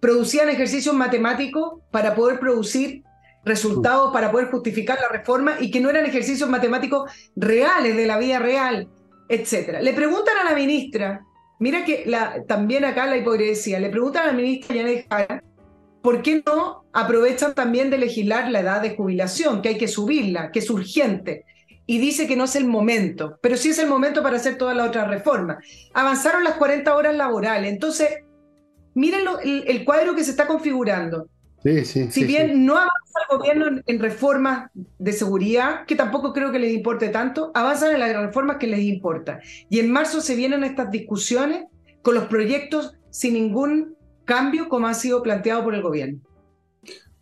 [0.00, 3.02] producían ejercicios matemáticos para poder producir
[3.44, 8.18] resultados, para poder justificar la reforma y que no eran ejercicios matemáticos reales de la
[8.18, 8.88] vida real,
[9.28, 9.78] etc.
[9.82, 11.24] Le preguntan a la ministra
[11.62, 13.78] Mira que la, también acá la hipocresía.
[13.78, 14.74] Le preguntan a la ministra
[15.08, 15.44] Jara
[16.02, 20.50] por qué no aprovechan también de legislar la edad de jubilación, que hay que subirla,
[20.50, 21.44] que es urgente.
[21.86, 24.76] Y dice que no es el momento, pero sí es el momento para hacer todas
[24.76, 25.64] las otras reformas.
[25.94, 27.72] Avanzaron las 40 horas laborales.
[27.72, 28.08] Entonces,
[28.94, 31.28] miren el cuadro que se está configurando
[31.62, 36.72] si bien no avanza el gobierno en, reformas de seguridad, que tampoco creo que les
[36.72, 39.40] importe tanto, avanzan en las reformas que les importa.
[39.70, 41.64] Y en marzo se vienen estas discusiones
[42.02, 46.20] con los proyectos sin ningún cambio como ha sido planteado por el gobierno.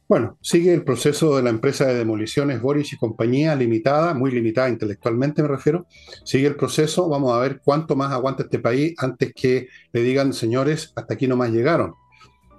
[0.09, 4.69] Bueno, sigue el proceso de la empresa de demoliciones Boris y compañía limitada, muy limitada
[4.69, 5.87] intelectualmente me refiero.
[6.25, 10.33] Sigue el proceso, vamos a ver cuánto más aguanta este país antes que le digan,
[10.33, 11.95] señores, hasta aquí no más llegaron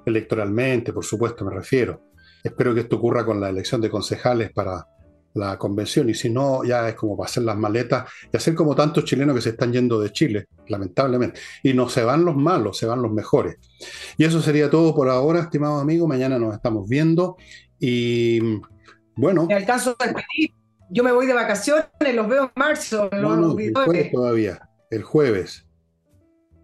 [0.06, 2.02] electoralmente, por supuesto, me refiero.
[2.44, 4.88] Espero que esto ocurra con la elección de concejales para
[5.34, 8.76] la convención y si no, ya es como para hacer las maletas y hacer como
[8.76, 11.40] tantos chilenos que se están yendo de Chile, lamentablemente.
[11.64, 13.58] Y no se van los malos, se van los mejores.
[14.18, 16.08] Y eso sería todo por ahora, estimado amigo.
[16.08, 17.38] Mañana nos estamos viendo
[17.80, 18.40] y
[19.16, 19.48] bueno.
[19.50, 20.16] En el caso del
[20.94, 23.10] yo me voy de vacaciones, los veo en marzo.
[23.12, 25.66] el jueves todavía, el jueves.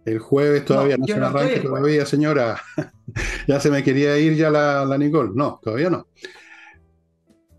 [0.08, 2.60] El jueves todavía no, se me arranque todavía, señora.
[3.46, 5.30] ya se me quería ir ya la, la Nicole.
[5.34, 6.06] No, todavía no.